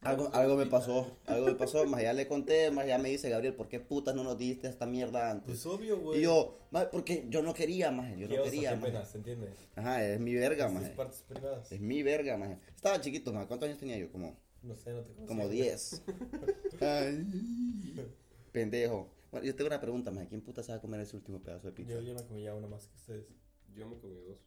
[0.05, 2.03] algo, algo me pasó, algo me pasó, maje.
[2.03, 4.85] Ya le conté, maje, ya me dice, Gabriel, ¿por qué putas no nos diste esta
[4.85, 5.47] mierda antes?
[5.47, 6.19] Pues obvio, güey.
[6.19, 8.17] Y yo, maje, porque yo no quería, maje.
[8.17, 9.51] Yo no quería, pena, ¿se entiende?
[9.75, 10.91] Ajá, es mi verga, maje.
[10.91, 11.71] partes privadas.
[11.71, 12.59] Es mi verga, maje.
[12.75, 13.47] Estaba chiquito, maje.
[13.47, 14.11] ¿Cuántos años tenía yo?
[14.11, 15.27] Como No sé, no te conozco.
[15.27, 16.03] Como 10.
[16.81, 18.11] Ay,
[18.51, 19.09] pendejo.
[19.31, 20.27] Bueno, yo tengo una pregunta, maje.
[20.27, 21.93] ¿Quién puta se va a comer ese último pedazo de pizza?
[21.93, 23.25] Yo, yo me comí ya una más que ustedes.
[23.73, 24.37] Yo me comí dos.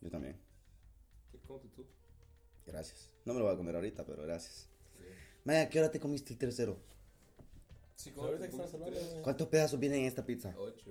[0.00, 0.36] Yo también.
[1.30, 1.86] ¿Qué comes tú?
[2.66, 3.12] Gracias.
[3.24, 4.68] No me lo voy a comer ahorita, pero gracias.
[4.98, 5.04] Sí.
[5.44, 6.76] Maje, ¿a qué hora te comiste el tercero?
[7.94, 9.22] Sí, Pero ahorita que estamos hablando, güey.
[9.22, 10.54] ¿Cuántos pedazos vienen en esta pizza?
[10.58, 10.90] Ocho.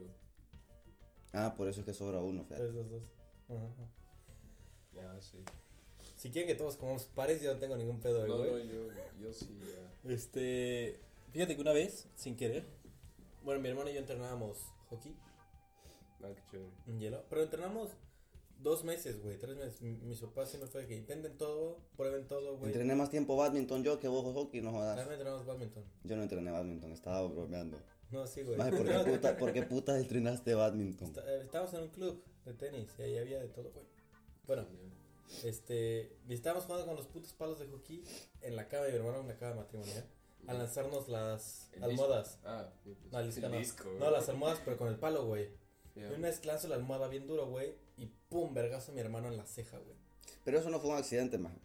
[1.33, 2.63] Ah, por eso es que sobra uno, fíjate.
[2.63, 3.03] Tres, dos, dos.
[3.49, 3.89] Ajá, ajá.
[5.15, 5.37] Ya, sí.
[6.15, 8.51] Si quieren que todos comamos pares, yo no tengo ningún pedo, No, güey.
[8.51, 8.87] no, yo,
[9.21, 10.11] yo sí, ya.
[10.11, 10.99] Este.
[11.33, 12.65] Fíjate que una vez, sin querer.
[13.43, 14.57] Bueno, mi hermano y yo entrenábamos
[14.89, 15.13] hockey
[16.23, 16.71] Ah, qué chévere.
[16.87, 17.23] en hielo.
[17.29, 17.91] Pero entrenamos
[18.65, 19.37] dos meses, güey.
[19.39, 19.81] Tres meses.
[19.81, 22.71] Mi- Mis papás siempre fue que intenten todo, prueben todo, güey.
[22.71, 24.97] Entrené más tiempo badminton yo que vos hockey, no jodas.
[24.97, 25.83] También entrenamos badminton.
[26.03, 27.77] Yo no entrené badminton, estaba bromeando.
[28.11, 28.57] No, sí, güey.
[28.57, 31.07] ¿por qué puta, ¿por qué puta entrenaste badminton?
[31.07, 33.85] Está- eh, Estábamos en un club de tenis y ahí había de todo, güey.
[34.45, 34.65] Bueno,
[35.43, 36.17] este.
[36.27, 38.03] Y estábamos jugando con los putos palos de hockey
[38.41, 40.05] en la cama de mi hermano, en la cama matrimonial.
[40.47, 42.33] A lanzarnos las El almohadas.
[42.33, 42.41] disco.
[42.47, 43.57] Ah, pues, No, el disco el no.
[43.57, 45.49] disco, No, las almohadas, pero con el palo, güey.
[45.95, 46.03] Ya.
[46.11, 47.73] Y una vez que lanzo la almohada bien duro, güey.
[47.97, 49.95] Y pum, vergazo a mi hermano en la ceja, güey.
[50.43, 51.57] Pero eso no fue un accidente, maje.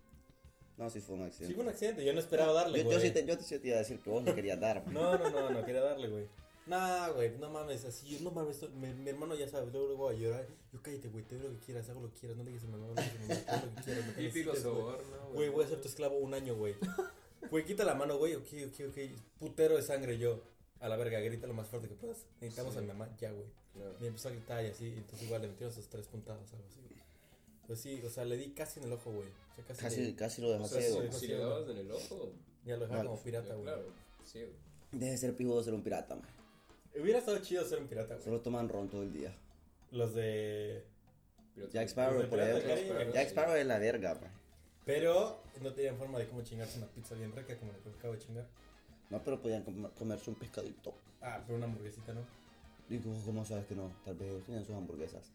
[0.77, 1.55] No, sí fue un Sí, accidente.
[1.55, 2.05] fue un accidente.
[2.05, 2.97] Yo no esperaba darle, yo, güey.
[2.97, 4.79] yo sí te, yo sí te iba a decir que vos le querías dar.
[4.87, 4.93] maje.
[4.93, 6.27] No, no, no, no quería darle, güey.
[6.67, 10.05] Nah, güey, no mames, así, no mames, esto- mi, mi hermano ya sabe, luego, luego
[10.05, 10.47] voy a llorar.
[10.73, 12.65] Yo cállate, güey, te doy lo que quieras, hago lo que quieras, no le digas
[12.65, 15.49] a mi mamá, no le digas a mi lo que quieras, que Típico soborno, Güey,
[15.49, 16.77] voy a ser tu esclavo un año, güey.
[17.51, 18.99] Güey, quita la mano, güey, ok, ok, ok.
[19.41, 20.41] Putero de sangre yo.
[20.81, 22.25] A la verga, grita lo más fuerte que puedas.
[22.41, 22.79] Necesitamos Sí.
[22.79, 23.47] a mi mamá, ya, güey.
[23.75, 23.95] Claro.
[24.01, 26.65] Y empezó a gritar y así, y entonces igual le metieron sus tres puntadas, algo
[26.67, 26.81] así.
[26.81, 27.01] güey.
[27.67, 29.29] Pues sí, o sea, le di casi en el ojo, güey.
[29.29, 31.41] O sea, casi, Casi, le- casi lo dejó O sea, sí, si, sí, le sí,
[31.41, 32.33] dabas en el ojo,
[32.65, 33.09] ya lo dejaba Vale.
[33.11, 33.65] como pirata, güey.
[33.65, 33.83] claro,
[34.25, 34.53] ciego.
[34.93, 36.33] Deje de ser pijudo de ser un pirata, maje.
[37.01, 38.25] Hubiera estado chido ser un pirata, güey.
[38.25, 39.37] Solo toman ron todo el día.
[39.93, 40.85] Los de...
[41.73, 43.13] Jack Sparrow, por ejemplo.
[43.13, 44.35] Jack Sparrow es la verga, maje.
[44.87, 48.15] Pero no tenían forma de cómo chingarse una pizza bien rica como la que acabo
[48.15, 48.49] de chingar.
[49.11, 50.95] No, pero podían com- comerse un pescadito.
[51.21, 52.21] Ah, pero una hamburguesita, ¿no?
[52.89, 53.93] Digo, ¿cómo sabes que no?
[54.05, 55.31] Tal vez tienen sus hamburguesas.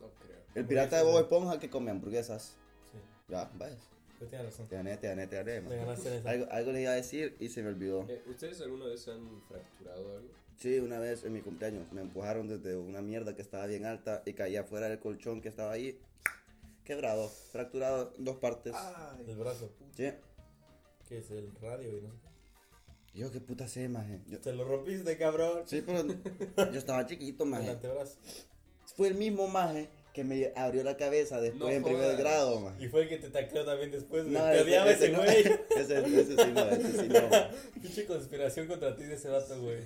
[0.00, 0.38] No creo.
[0.54, 2.56] El pirata de Bob Esponja que come hamburguesas.
[2.92, 2.98] Sí,
[3.28, 3.78] Ya, vayas.
[4.18, 4.66] pues tienes razón.
[4.68, 6.26] Te gané, te gané, te gané, ganaste en.
[6.26, 8.04] Algo, algo les iba a decir y se me olvidó.
[8.08, 10.28] Eh, ¿Ustedes alguna vez han fracturado algo?
[10.58, 14.22] Sí, una vez en mi cumpleaños me empujaron desde una mierda que estaba bien alta
[14.26, 15.98] y caía fuera del colchón que estaba ahí.
[16.84, 18.74] Quebrado, fracturado en dos partes.
[19.26, 19.70] El brazo.
[19.96, 20.10] Sí.
[21.08, 22.29] Que es el radio y no sé qué.
[23.14, 24.20] Yo qué puta sé, maje.
[24.28, 25.62] Yo- Te lo rompiste, cabrón.
[25.66, 26.04] Sí, pero
[26.72, 27.76] yo estaba chiquito, maje.
[28.96, 32.84] Fue el mismo maje que me abrió la cabeza después No en primer grado, maje.
[32.84, 34.24] Y fue el que te tacleó también después.
[34.26, 35.28] No, te odiaba ese güey.
[35.76, 37.20] Ese, ese sí no, ese sí no.
[37.82, 39.78] Pinche conspiración contra ti de ese vato, güey.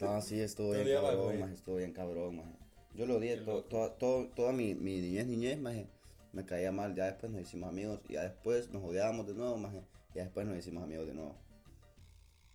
[0.00, 1.38] No, sí, estuvo bien odiaba, cabrón, güey.
[1.38, 1.54] maje.
[1.54, 2.52] Estuvo bien cabrón, maje.
[2.94, 3.68] Yo lo odié Qué to- loco.
[3.68, 5.86] to- to- toda mi, mi niñez, niñez, maje.
[6.32, 6.94] Me caía mal.
[6.94, 8.00] Ya después nos hicimos amigos.
[8.08, 9.82] Ya después nos odiábamos de nuevo, maje.
[10.14, 11.36] Ya después nos hicimos amigos de nuevo.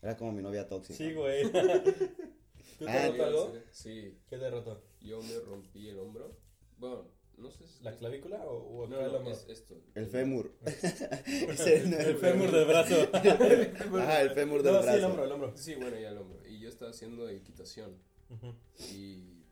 [0.01, 0.97] Era como mi novia tóxica.
[0.97, 1.43] Sí, güey.
[1.51, 3.53] ¿Tú te Ah, roto algo?
[3.71, 4.83] Sí, ¿Qué te roto?
[5.01, 6.37] yo me rompí el hombro.
[6.77, 7.83] Bueno, no sé si...
[7.83, 9.33] ¿La clavícula o, o No, acá el no, hombro?
[9.33, 9.75] es esto.
[9.95, 10.51] El fémur.
[10.65, 12.95] Ese no El fémur del brazo.
[13.13, 14.91] Ajá, el fémur del no, brazo.
[14.91, 15.57] sí, el hombro, el hombro.
[15.57, 16.39] Sí, bueno, ya el hombro.
[16.47, 17.97] Y yo estaba haciendo equitación.
[18.29, 18.53] Ujú.
[18.93, 19.43] Y...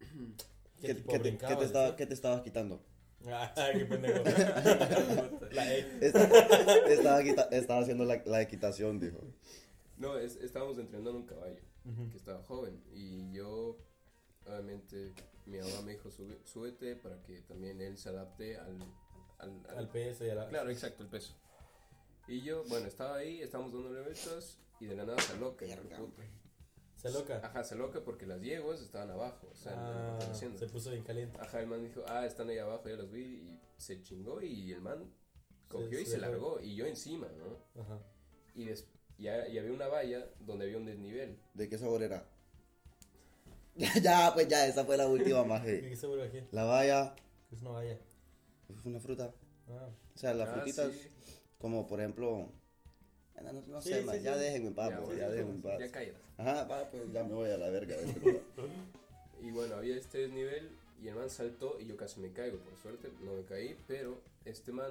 [0.82, 2.84] ¿Qué, tipo qué te, qué brincabas, te estaba, qué te estabas quitando?
[3.28, 4.22] Ah, qué pendejo.
[5.52, 5.86] La E.
[6.02, 6.26] Estaba,
[6.86, 9.18] estaba, quita- estaba haciendo la, la equitación, dijo.
[9.98, 11.60] No, es- estábamos entrenando un caballo.
[11.84, 12.10] Ujú.
[12.10, 13.78] que estaba joven y yo
[14.44, 15.14] obviamente
[15.46, 18.76] mi mamá me dijo "Sube- súbete para que también él se adapte al,
[19.38, 20.48] al, al- Al peso y a la.
[20.48, 21.34] claro exacto el peso
[22.26, 25.76] y yo bueno estaba ahí estábamos dándole vueltas y de la nada se loca hijo
[25.76, 25.98] de Verga.
[25.98, 26.22] puta.
[26.96, 27.36] Se loca.
[27.44, 30.58] ajá se loca porque las yeguas estaban abajo o sea Ah, estaban haciendo.
[30.58, 31.38] se puso bien caliente.
[31.40, 34.72] ajá el man dijo ah están ahí abajo ya los vi y se chingó y
[34.72, 35.08] el man
[35.68, 38.00] cogió y se se largó y yo encima no Ajá.
[38.56, 42.24] y des- ya, y había una valla donde había un desnivel ¿De qué sabor era?
[43.76, 45.62] Ya, ya, pues ya, esa fue la última más.
[45.62, 46.40] ¿Qué qué vuelve aquí?
[46.50, 47.14] La valla
[47.52, 47.92] Es una valla.
[47.92, 49.34] es una fruta.
[49.68, 49.88] Ah.
[50.14, 51.08] O sea, las Ah, frutitas, sí.
[51.58, 52.48] como por ejemplo.
[53.42, 54.22] No, no- no Sí, sé, sí, man, sí.
[54.22, 55.78] ya déjenme en paz, Ya, sí, ya sí, déjenme en paz.
[55.78, 57.96] ya cállate Ajá, va, pues ya me voy a la verga.
[57.96, 58.42] de este.
[59.42, 60.70] Y bueno, había este desnivel
[61.02, 64.18] y el man saltó y yo casi me caigo, por suerte no me caí, pero
[64.46, 64.90] este man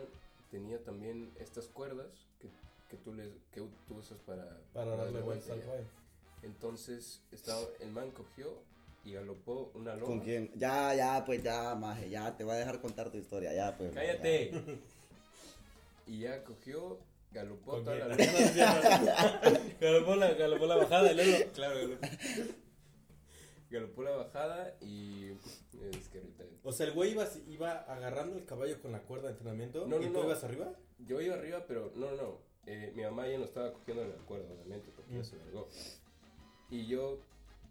[0.51, 2.05] tenía también estas cuerdas
[2.39, 2.49] que,
[2.89, 5.61] que tú, les, que tú usas para, Para darle vuelta al.
[6.43, 8.61] Entonces estaba, el man cogió
[9.03, 10.07] y galopó una loma.
[10.07, 10.51] ¿Con quién?
[10.55, 13.93] Ya, ya, pues ya, maje, ya, te voy a dejar contar tu historia, ya, pues.
[13.93, 14.51] ¡Cállate!
[16.07, 16.99] y ya cogió,
[17.31, 18.09] galopó ¿Con toda quién?
[18.09, 19.59] la ¿Qué loma.
[19.81, 21.51] Galopó la, galopó la bajada y luego.
[21.53, 22.07] claro, galopó.
[23.69, 25.31] galopó la bajada y...
[25.91, 26.43] Es que ahorita...
[26.63, 29.85] O sea, el güey iba, iba agarrando el caballo con la cuerda de entrenamiento.
[29.87, 30.25] No, ¿Y no, tú no.
[30.25, 30.71] ibas arriba?
[30.99, 32.39] Yo iba arriba, pero no, no.
[32.67, 35.23] Eh, mi mamá ya no estaba cogiendo el acuerdo, obviamente, porque ya Mm.
[35.25, 35.67] se largó.
[36.69, 37.19] Y yo,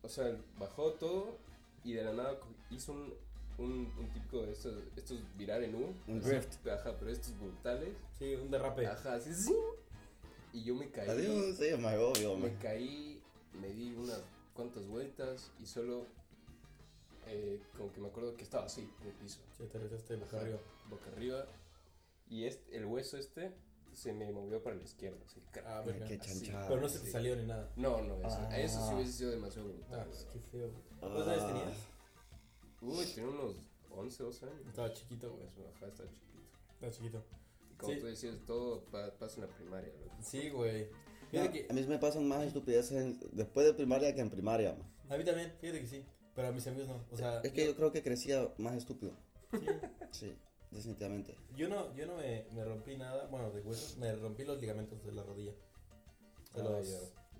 [0.02, 1.36] o sea, bajó todo
[1.82, 2.38] y de la nada
[2.70, 3.14] hizo un,
[3.58, 5.94] un, un típico de estos, estos virar en U.
[6.06, 6.66] Un así, drift.
[6.68, 7.90] Ajá, pero estos brutales.
[8.18, 8.86] Sí, un derrape.
[8.86, 9.54] Ajá, así, sí.
[10.52, 11.08] Y yo me caí.
[11.08, 12.58] Adiós, sí, más obvio, Me man.
[12.62, 13.20] caí,
[13.60, 14.22] me di unas
[14.54, 16.06] cuantas vueltas y solo,
[17.26, 19.40] eh, como que me acuerdo que estaba así, en el piso.
[19.58, 19.78] Sí, te
[20.16, 20.58] boca arriba.
[20.88, 21.46] Boca arriba.
[22.28, 23.52] Y este, el hueso este
[23.94, 25.18] se me movió para la izquierda.
[25.26, 26.06] Así, Ah, verga.
[26.06, 26.68] Qué chanchada.
[26.68, 27.12] Pero no se te sí.
[27.12, 27.70] salió ni nada.
[27.76, 28.58] No, no, eso, Ah.
[28.58, 30.00] eso sí hubiese sido demasiado brutal.
[30.00, 30.08] Ah, güey.
[30.10, 30.70] pues qué feo.
[30.70, 30.82] güey.
[31.00, 31.78] ¿Cuántos años tenías?
[32.80, 33.56] Uy, tenía unos
[33.90, 34.66] 11, 12 años.
[34.68, 35.46] Estaba chiquito, güey.
[35.46, 36.38] Eso, Ajá, estaba chiquito.
[36.74, 37.24] Estaba chiquito.
[37.70, 38.00] Y como Sí.
[38.00, 39.92] tú decías, todo pa- pasa en la primaria.
[40.00, 40.14] loco.
[40.22, 40.84] Sí, güey.
[40.90, 41.66] No, Fíjate que.
[41.70, 44.88] A mí me pasan más estupideces en- después de primaria que en primaria, man.
[45.10, 46.04] A mí también, fíjate que sí.
[46.34, 47.04] Pero a mis amigos no.
[47.12, 49.12] O sea, Es que yo creo que crecía más estúpido.
[49.52, 49.60] sí.
[50.10, 50.36] Sí,
[50.74, 51.34] definitivamente.
[51.56, 55.02] yo no, yo no me, me rompí nada, bueno, de huesos, me rompí los ligamentos
[55.04, 55.52] de la rodilla.
[56.54, 56.80] De Ah,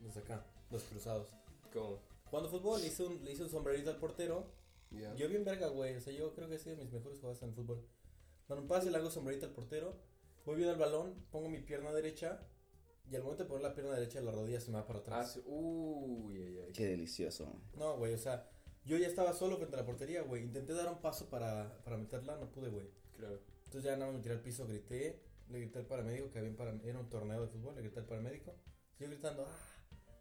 [0.03, 1.28] los, acá, los cruzados.
[1.72, 2.01] ¿Cómo?
[2.24, 4.47] Jugando fútbol, le hice un, le hice un sombrerito al portero.
[5.16, 5.97] Yo bien verga, güey.
[5.97, 7.85] O sea, yo creo que he sido de mis mejores jugadas en fútbol.
[8.47, 9.97] Cuando un pase le hago sombrerito al portero,
[10.45, 12.41] voy bien al balón, pongo mi pierna derecha
[13.11, 15.03] y al momento de poner la pierna derecha la rodilla se me va para Ah,
[15.03, 15.32] atrás.
[15.32, 15.43] sí.
[15.47, 16.72] Uy, ay, ay.
[16.72, 17.47] Qué delicioso.
[17.76, 18.49] No, güey, o sea,
[18.85, 20.43] yo ya estaba solo frente a la portería, güey.
[20.43, 22.87] Intenté dar un paso para, para meterla, no pude, güey.
[23.16, 23.40] Claro.
[23.64, 26.50] Entonces ya nada más me tiré al piso, grité, le grité al paramédico, que había
[26.50, 28.54] un era un torneo de fútbol, le grité al paramédico.
[28.98, 29.74] Yo gritando, ¡ah!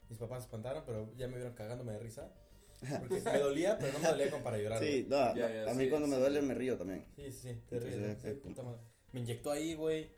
[0.09, 2.31] Mis papás se espantaron, pero ya me vieron cagándome de risa.
[2.99, 4.79] Porque me dolía, pero no me dolía como para llorar.
[4.79, 6.21] Sí, no, Ya, ya, a mí sí, cuando me sí.
[6.21, 7.05] duele me río también.
[7.15, 8.31] Sí, sí, sí, te ríes, Entonces, ¿no?
[8.31, 8.81] Sí, puta madre.
[9.13, 10.11] Me inyectó ahí, güey.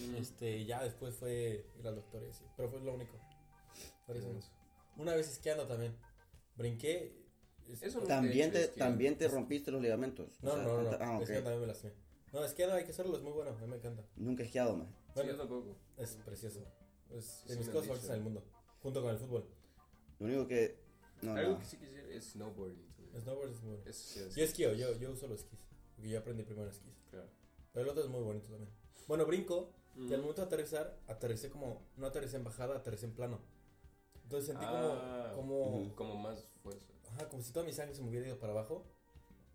[0.00, 0.16] Mm.
[0.16, 2.44] Este, y ya después fue ir al doctor y así.
[2.56, 3.18] Pero fue lo único.
[4.06, 4.28] Por eso.
[4.96, 5.96] Una vez esquiando también.
[6.56, 7.25] Brinqué.
[7.68, 10.38] Es- Eso no También te también te rompiste los ligamentos.
[10.42, 10.96] O No, sea, no, no, no.
[11.00, 11.22] Ah, ok.
[11.22, 11.92] Esquiando también me lastimé.
[12.32, 13.50] No, esquiando hay que hacerlo, es muy bueno.
[13.52, 14.02] A mí me encanta.
[14.16, 14.88] Nunca he esquiado, man.
[14.88, 15.76] Sí, Bueno, yo tampoco.
[15.96, 16.60] es precioso.
[17.10, 18.42] Es Sí, de mis cosas favoritas en el mundo.
[18.82, 19.46] Junto con el fútbol.
[20.18, 20.78] Lo único que.
[21.22, 21.58] No, Algo no.
[21.58, 22.84] que sí quisiera es snowboarding.
[23.20, 23.90] Snowboard es muy bueno.
[23.90, 24.34] Eso sí es.
[24.34, 25.58] Yo esquío, yo, yo uso los esquís.
[25.94, 26.92] Porque yo aprendí primero esquís.
[27.10, 27.28] Claro.
[27.72, 28.70] Pero el otro es muy bonito también.
[29.06, 29.72] Bueno, brinco.
[29.96, 30.22] Y al Mm.
[30.22, 31.82] momento de aterrizar, aterricé como.
[31.96, 33.40] No aterricé en bajada, aterricé en plano.
[34.24, 35.32] Entonces sentí Ah.
[35.34, 35.62] como.
[35.64, 35.94] como Ujú.
[35.94, 36.92] Como más fuerza.
[37.16, 38.84] Ajá, como si toda mi sangre se me hubiera ido para abajo.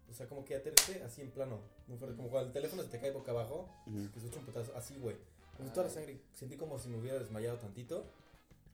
[0.09, 1.59] O sea, como que aterricé así en plano.
[1.87, 2.17] Muy fuerte.
[2.17, 3.69] Como cuando el teléfono se te cae boca abajo.
[4.13, 4.75] Que se echa un putazo.
[4.75, 5.15] Así, güey.
[5.55, 6.19] Como si toda la sangre.
[6.33, 8.05] Sentí como si me hubiera desmayado tantito.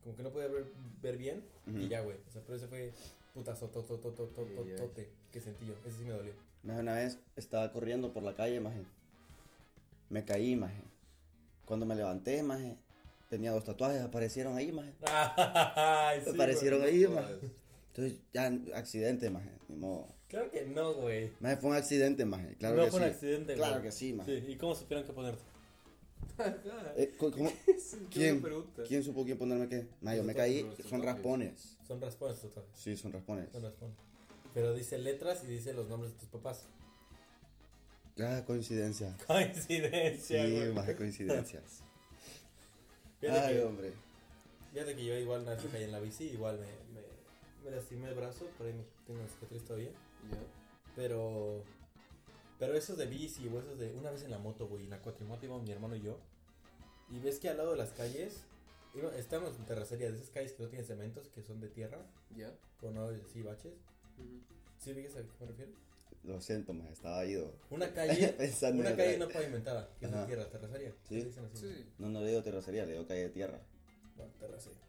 [0.04, 0.66] Como que no podía ver,
[1.02, 1.44] ver bien.
[1.68, 2.18] Y ya, güey.
[2.28, 2.94] O sea, pero ese fue
[3.34, 5.74] putazo, tote que sentí yo.
[5.86, 6.34] Ese sí me dolió.
[6.64, 8.84] Una vez estaba corriendo por la calle, maje.
[10.10, 10.82] Me caí, maje.
[11.66, 12.78] Cuando me levanté, maje,
[13.30, 14.94] tenía dos tatuajes, aparecieron ahí, maje.
[15.02, 17.36] Ay, sí, aparecieron ahí, maje.
[17.98, 18.46] Entonces, ya,
[18.78, 20.08] accidente, maje, ni modo.
[20.28, 21.32] Claro que no, güey.
[21.40, 23.06] Maje, fue un accidente, maje, claro no que fue sí.
[23.06, 23.68] un accidente, güey.
[23.70, 24.42] Claro que sí, maje.
[24.42, 25.42] Sí, ¿y cómo supieron que ponerte?
[26.96, 28.42] Eh, ¿cómo- cómo- Sí, qué ¿Quién?
[28.42, 28.84] buena pregunta.
[28.88, 29.88] ¿Quién supo quién ponerme qué?
[30.02, 31.78] Maje, yo me caí, son raspones.
[31.88, 32.66] Son raspones vez.
[32.76, 33.50] Sí, son raspones.
[33.52, 33.96] Son raspones.
[34.54, 36.66] Pero dice letras y dice los nombres de tus papás.
[38.20, 39.16] Ah, coincidencia.
[39.28, 40.72] Coincidencia, Sí, güey.
[40.74, 41.82] maje, coincidencias.
[43.22, 43.94] Ay, que, hombre.
[44.74, 46.68] fíjate que yo igual una vez me caí en la bici, igual me,
[47.68, 49.90] me, me lastimé el brazo, por ahí me- tengo una cicatriz todavía.
[50.32, 50.38] Ya.
[50.96, 51.64] Pero.
[52.60, 53.94] Pero esos de bici o esos de.
[53.94, 56.18] Una vez en la moto, güey, en la cuatrimoto íbamos mi hermano y yo.
[57.10, 58.44] Y ves que al lado de las calles.
[58.96, 62.00] iba- estamos en terracería, de esas calles que no tienen cementos, que son de tierra,
[62.36, 62.52] Ya.
[62.80, 63.74] con no así baches.
[64.18, 64.42] Ujú.
[64.80, 65.72] ¿Sí ves a qué me refiero?
[66.24, 67.54] Lo siento, maje, estaba ido.
[67.70, 68.30] Una calle.
[68.38, 70.92] Pensando una calle no pavimentada, que es de tierra, terracería.
[71.08, 71.16] Sí.
[71.16, 71.58] le dicen así.
[71.58, 71.86] Sí, sí.
[72.00, 73.60] No, no le digo terracería, le digo calle de tierra.
[74.16, 74.80] Bueno, terracería.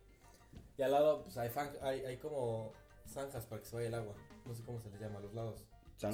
[0.78, 2.72] Y al lado, pues hay, fan- hay, hay como
[3.06, 4.14] zanjas para que se vaya el agua.
[4.46, 5.64] No sé cómo se les llama, a los lados.
[5.96, 6.06] Sí,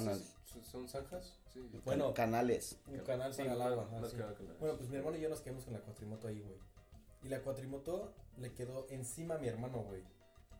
[0.45, 1.37] sí, ¿Son zanjas?
[1.53, 1.61] Sí.
[1.85, 2.13] Bueno.
[2.13, 2.79] canales.
[2.87, 3.85] Un canal Sí, para el agua.
[3.85, 4.11] canal.
[4.59, 6.57] Bueno, pues mi hermano y yo nos quedamos con la cuatrimoto ahí, güey.
[7.23, 10.03] Y la cuatrimoto le quedó encima a mi hermano, güey.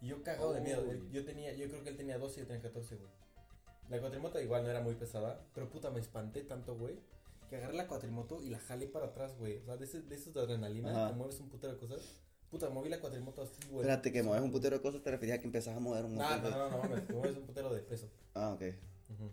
[0.01, 0.83] Y yo cagado de miedo.
[0.87, 1.09] Uy.
[1.11, 3.09] Yo tenía, yo creo que él tenía 12 y yo tenía 14, güey.
[3.89, 6.99] La cuatrimoto igual no era muy pesada, pero puta, me espanté tanto, güey.
[7.49, 9.57] Que agarré la cuatrimoto y la jalé para atrás, güey.
[9.59, 11.07] O sea, de, ese, de esos de adrenalina, Ajá.
[11.09, 12.01] te mueves un putero de cosas.
[12.49, 13.81] Puta, moví la cuatrimoto así, güey.
[13.81, 16.15] Espérate, que mueves un putero de cosas, te referías a que empezás a mover un
[16.15, 16.55] No, montón no, de...
[16.55, 18.07] no, no, mames, te mueves un putero de peso.
[18.33, 18.61] Ah, ok.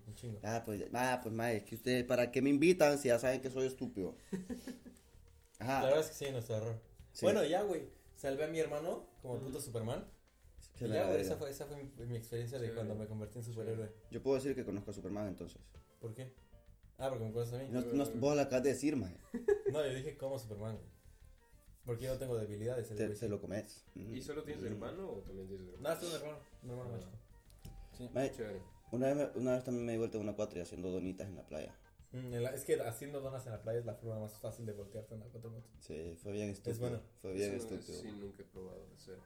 [0.07, 0.39] Un chingo.
[0.43, 3.41] Ah, pues, ah, pues, mae, es que ustedes, ¿para qué me invitan si ya saben
[3.41, 4.17] que soy estúpido?
[5.61, 5.85] La Ajá.
[5.85, 6.81] verdad es que sí, nuestro error.
[7.13, 7.25] Sí.
[7.25, 7.89] Bueno, ya, güey.
[8.17, 10.05] Salvé a mi hermano como puto Superman.
[10.81, 13.39] Y la ya, güey, esa fue, esa fue mi, mi experiencia de cuando me convertí
[13.39, 13.93] en superhéroe.
[14.11, 15.61] Yo puedo decir que conozco a Superman entonces.
[16.01, 16.33] ¿Por qué?
[16.99, 17.69] Ah, porque me conoces a mí.
[17.71, 19.17] No, no, vos lo acabas de decir, mae.
[19.71, 20.89] No, yo dije como Superman, güey.
[21.85, 22.91] Porque yo no tengo debilidades.
[22.93, 23.85] el Te, lo comes.
[23.95, 24.15] Mm.
[24.15, 24.67] ¿Y solo tienes Mm.
[24.69, 25.99] hermano o también tienes hermano?
[26.01, 26.39] No, un hermano.
[26.63, 28.11] Un hermano Ah.
[28.15, 28.45] más chico.
[28.49, 28.59] Sí.
[28.93, 31.37] Una vez, me- una vez también me di vuelta en una cuatria haciendo donitas en
[31.37, 31.75] la playa.
[32.13, 34.67] Mm, en la- es que haciendo donas en la playa es la forma más fácil
[34.67, 35.67] de voltearte en la cuatrimoto.
[35.81, 36.79] Sí, fue bien estúpido.
[36.81, 37.01] bueno.
[37.21, 38.01] Fue bien Eso no- estúpido.
[38.03, 39.19] Sí, nunca he probado de hacer.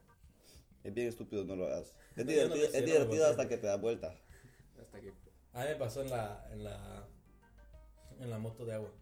[0.84, 1.94] Es bien estúpido, no lo hagas.
[2.16, 4.14] Es No, divertido, es no me divertido hasta que te das vuelta.
[4.80, 5.08] Hasta que.
[5.52, 7.08] A mí me pasó en la, en la,
[8.20, 8.92] en la moto de agua.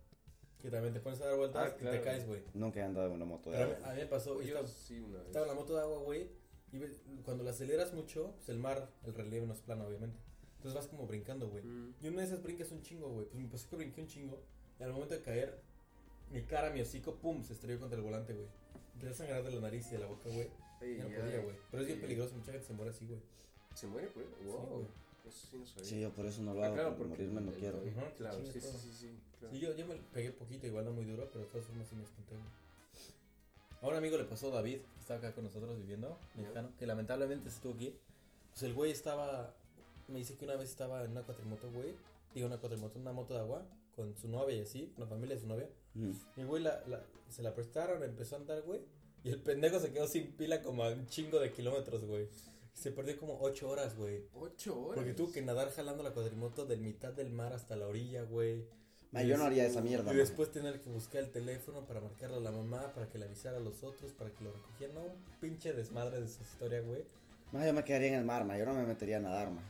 [0.64, 2.02] Que también te pones a dar vueltas Ah, y te claro.
[2.02, 2.40] caes, güey.
[2.54, 3.90] Nunca he andado en una moto de Pero a mí, agua.
[3.90, 5.26] a mí me pasó, Yo estaba, sí, una vez.
[5.26, 6.28] estaba en la moto de agua, güey,
[6.72, 6.78] y
[7.22, 10.16] cuando la aceleras mucho, pues el mar, el relieve no es plano, obviamente.
[10.56, 11.62] Entonces vas como brincando, güey.
[11.62, 11.94] Mm.
[12.00, 13.26] Y una de esas brincas un chingo, güey.
[13.26, 14.40] Pues me pasó que brinqué un chingo.
[14.80, 15.60] Y al momento de caer,
[16.30, 18.48] mi cara, mi hocico, pum, se estrelló contra el volante, güey.
[18.94, 20.48] Empecé a sangrar de la nariz y de la boca, güey.
[20.80, 21.56] Ey, Ya no podía, güey.
[21.70, 22.02] Pero es bien sí.
[22.02, 23.20] peligroso, mucha gente se muere así, güey.
[23.74, 24.26] ¿Se muere, pues?
[24.46, 24.66] Wow.
[24.70, 24.86] güey.
[25.26, 25.84] Eso sí no sabía.
[25.84, 27.78] Sí, yo por eso no lo Ah, hago, claro, por porque morirme no el quiero.
[27.78, 29.10] toque, Ajá, te Claro, sí, sí, sí, sí.
[29.38, 29.54] claro.
[29.54, 31.94] Sí, yo, yo me pegué poquito, igual no muy duro, pero de todas formas sí
[31.96, 32.34] me espanté.
[33.82, 36.86] A un amigo le pasó a David, que estaba acá con nosotros viviendo, mexicano, que
[36.86, 37.94] lamentablemente estuvo aquí.
[38.52, 39.52] Pues el güey estaba,
[40.08, 41.94] me dice que una vez estaba en una cuatrimoto, güey,
[42.34, 43.62] digo una cuatrimoto, una moto de agua,
[43.96, 45.68] con su novia y así, con la familia de su novia.
[45.94, 46.12] Mm.
[46.36, 48.80] Y el güey la, la- se la prestaron, empezó a andar, güey,
[49.22, 52.28] y el pendejo se quedó sin pila como a un chingo de kilómetros, güey.
[52.74, 54.24] Se perdió como ocho horas, güey.
[54.34, 54.96] Ocho horas.
[54.96, 58.64] Porque tuvo que nadar jalando la cuatrimoto de mitad del mar hasta la orilla, güey.
[59.12, 60.12] Ah, yo no haría esa mierda.
[60.12, 63.26] Y después tener que buscar el teléfono para marcarle a la mamá, para que le
[63.26, 64.96] avisara a los otros, para que lo recogieran.
[64.96, 67.04] No, un pinche desmadre de esa historia, güey.
[67.52, 68.58] Más yo me quedaría en el mar, man.
[68.58, 69.62] Yo no me metería a nadar, man.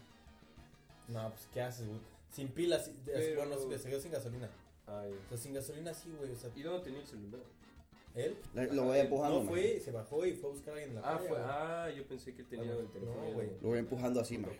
[1.09, 2.01] No, pues, ¿qué haces, güey?
[2.33, 4.49] Sin pilas, sin- Pero- bueno, se se quedó sin gasolina.
[4.87, 5.13] Ay.
[5.27, 6.33] O sea, sin gasolina sí, güey.
[6.33, 7.41] O sea, ¿Y dónde tenía el celular?
[8.15, 9.49] Él Le- Lo voy empujando, no man.
[9.55, 11.39] fue, se bajó y fue a buscar a alguien en la Ah, playa, fue.
[11.45, 12.81] Ah, yo pensé que él tenía no.
[12.81, 13.23] el teléfono.
[13.25, 13.51] No, güey.
[13.61, 14.51] Lo voy empujando así, man.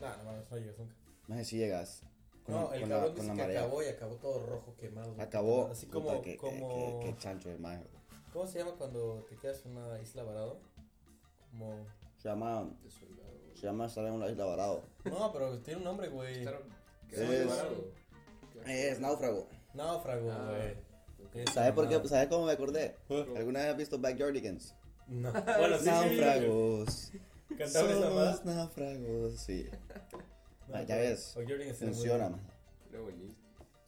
[0.00, 0.94] No, no mames, no llegas nunca.
[1.28, 2.02] Más si llegas.
[2.44, 3.60] Con No, la, el con cabrón la, con dice la que marea.
[3.60, 5.12] acabó y acabó todo rojo, quemado.
[5.14, 5.26] güey.
[5.26, 5.66] Acabó.
[5.66, 7.00] Así puta, como, que, que- como...
[7.00, 7.84] que- que chancho de man.
[8.32, 10.60] ¿Cómo se llama cuando te quedas en una isla varado?
[11.50, 11.86] Como...
[12.18, 12.70] Se llama,
[13.54, 14.82] se llama estar en una isla varado.
[15.04, 16.44] No, pero tiene un nombre, güey.
[16.44, 16.62] Estar-
[17.10, 17.20] Es-.
[18.66, 19.48] Es náufrago.
[19.74, 20.76] Náufrago, Ah, güey.
[21.52, 22.08] ¿Sabes por qué?
[22.08, 22.96] ¿Sabes cómo me acordé?
[23.36, 24.74] ¿Alguna vez has visto Backyardigans?
[25.08, 25.32] No.
[25.58, 25.90] Bueno, sí, sí.
[25.90, 27.12] Náufragos.
[27.58, 28.44] Cantaba esa más.
[28.44, 29.40] náufragos.
[29.40, 29.68] Sí.
[30.88, 32.40] Ya ves, Funciona, Funciona, man.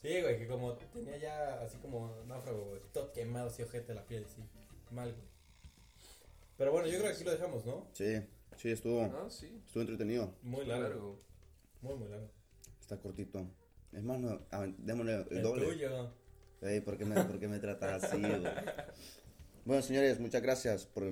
[0.00, 2.80] Sí, güey, que como tenía ya así como náufrago, güey.
[2.92, 4.42] Todo quemado, así ojete la piel, sí.
[4.92, 5.26] Mal, güey.
[6.56, 7.88] Pero bueno, yo creo que aquí lo dejamos, ¿no?
[7.92, 8.20] Sí,
[8.56, 9.60] sí, estuvo, Ah, sí.
[9.66, 10.32] estuvo entretenido.
[10.42, 11.20] Muy largo.
[11.82, 12.28] Muy, muy largo.
[12.80, 13.44] Está cortito.
[13.92, 14.40] Es más, no,
[14.78, 15.66] démosle el, El doble.
[15.66, 16.12] tuyo.
[16.60, 18.42] Ey, ¿por, qué me, por qué me tratas así, güey?
[19.64, 21.04] Bueno, señores, muchas gracias por,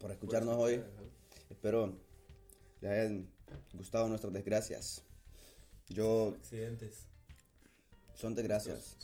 [0.00, 0.74] por escucharnos hoy.
[0.76, 0.86] Ajá.
[1.50, 1.98] Espero
[2.80, 3.28] les hayan
[3.74, 5.04] gustado nuestras desgracias.
[5.88, 7.06] Yo, Accidentes.
[8.14, 8.96] son desgracias.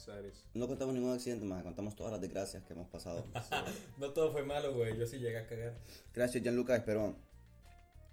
[0.54, 3.24] No contamos ningún accidente más, contamos todas las desgracias que hemos pasado.
[3.98, 4.96] No todo fue malo, güey.
[4.96, 5.78] Yo sí llegué a cagar.
[6.14, 7.16] Gracias, Gianluca, espero.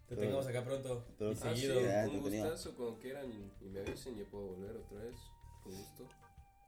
[0.08, 1.06] Te Pero- tengamos acá pronto.
[1.18, 1.82] pero- y Ah, sí, seguido.
[1.82, 5.16] ya, un gustazo cuando quieran y, y me avisen, yo puedo volver otra vez.
[5.64, 6.10] Con gusto.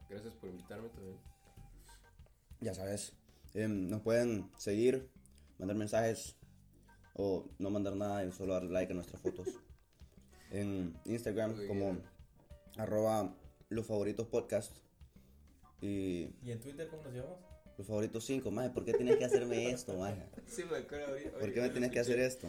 [0.10, 1.18] Gracias por invitarme también.
[2.62, 3.14] Ya sabes,
[3.54, 5.10] em, nos pueden seguir,
[5.60, 6.36] mandar mensajes
[7.14, 9.48] o no mandar nada y solo dar like a nuestras fotos.
[10.52, 12.04] En Instagram Muy como bien.
[12.78, 13.36] arroba
[13.70, 14.78] los favoritos podcast
[15.82, 17.40] y ¿Y en Twitter cómo nos llamamos?
[17.76, 18.52] los favoritos 5.
[18.52, 20.30] Maje, ¿por qué tienes que hacerme esto, maje?
[20.46, 21.40] Sí, me acuerdo ahorita.
[21.40, 22.48] ¿Por qué me tienes que hacer esto?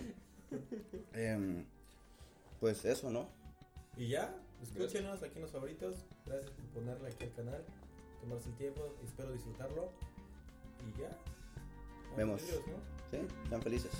[1.15, 1.65] Em,
[2.61, 3.31] pues eso, ¿no?
[3.97, 6.07] Y ya, Escúchenos aquí en los favoritos.
[6.25, 7.65] Gracias por ponerle aquí al canal,
[8.21, 8.95] tomarse el tiempo.
[9.05, 9.91] Espero disfrutarlo.
[10.89, 11.11] Y ya.
[12.17, 12.43] Vemos.
[12.43, 13.19] Ellos, ¿no?
[13.19, 13.93] Sí, sean felices.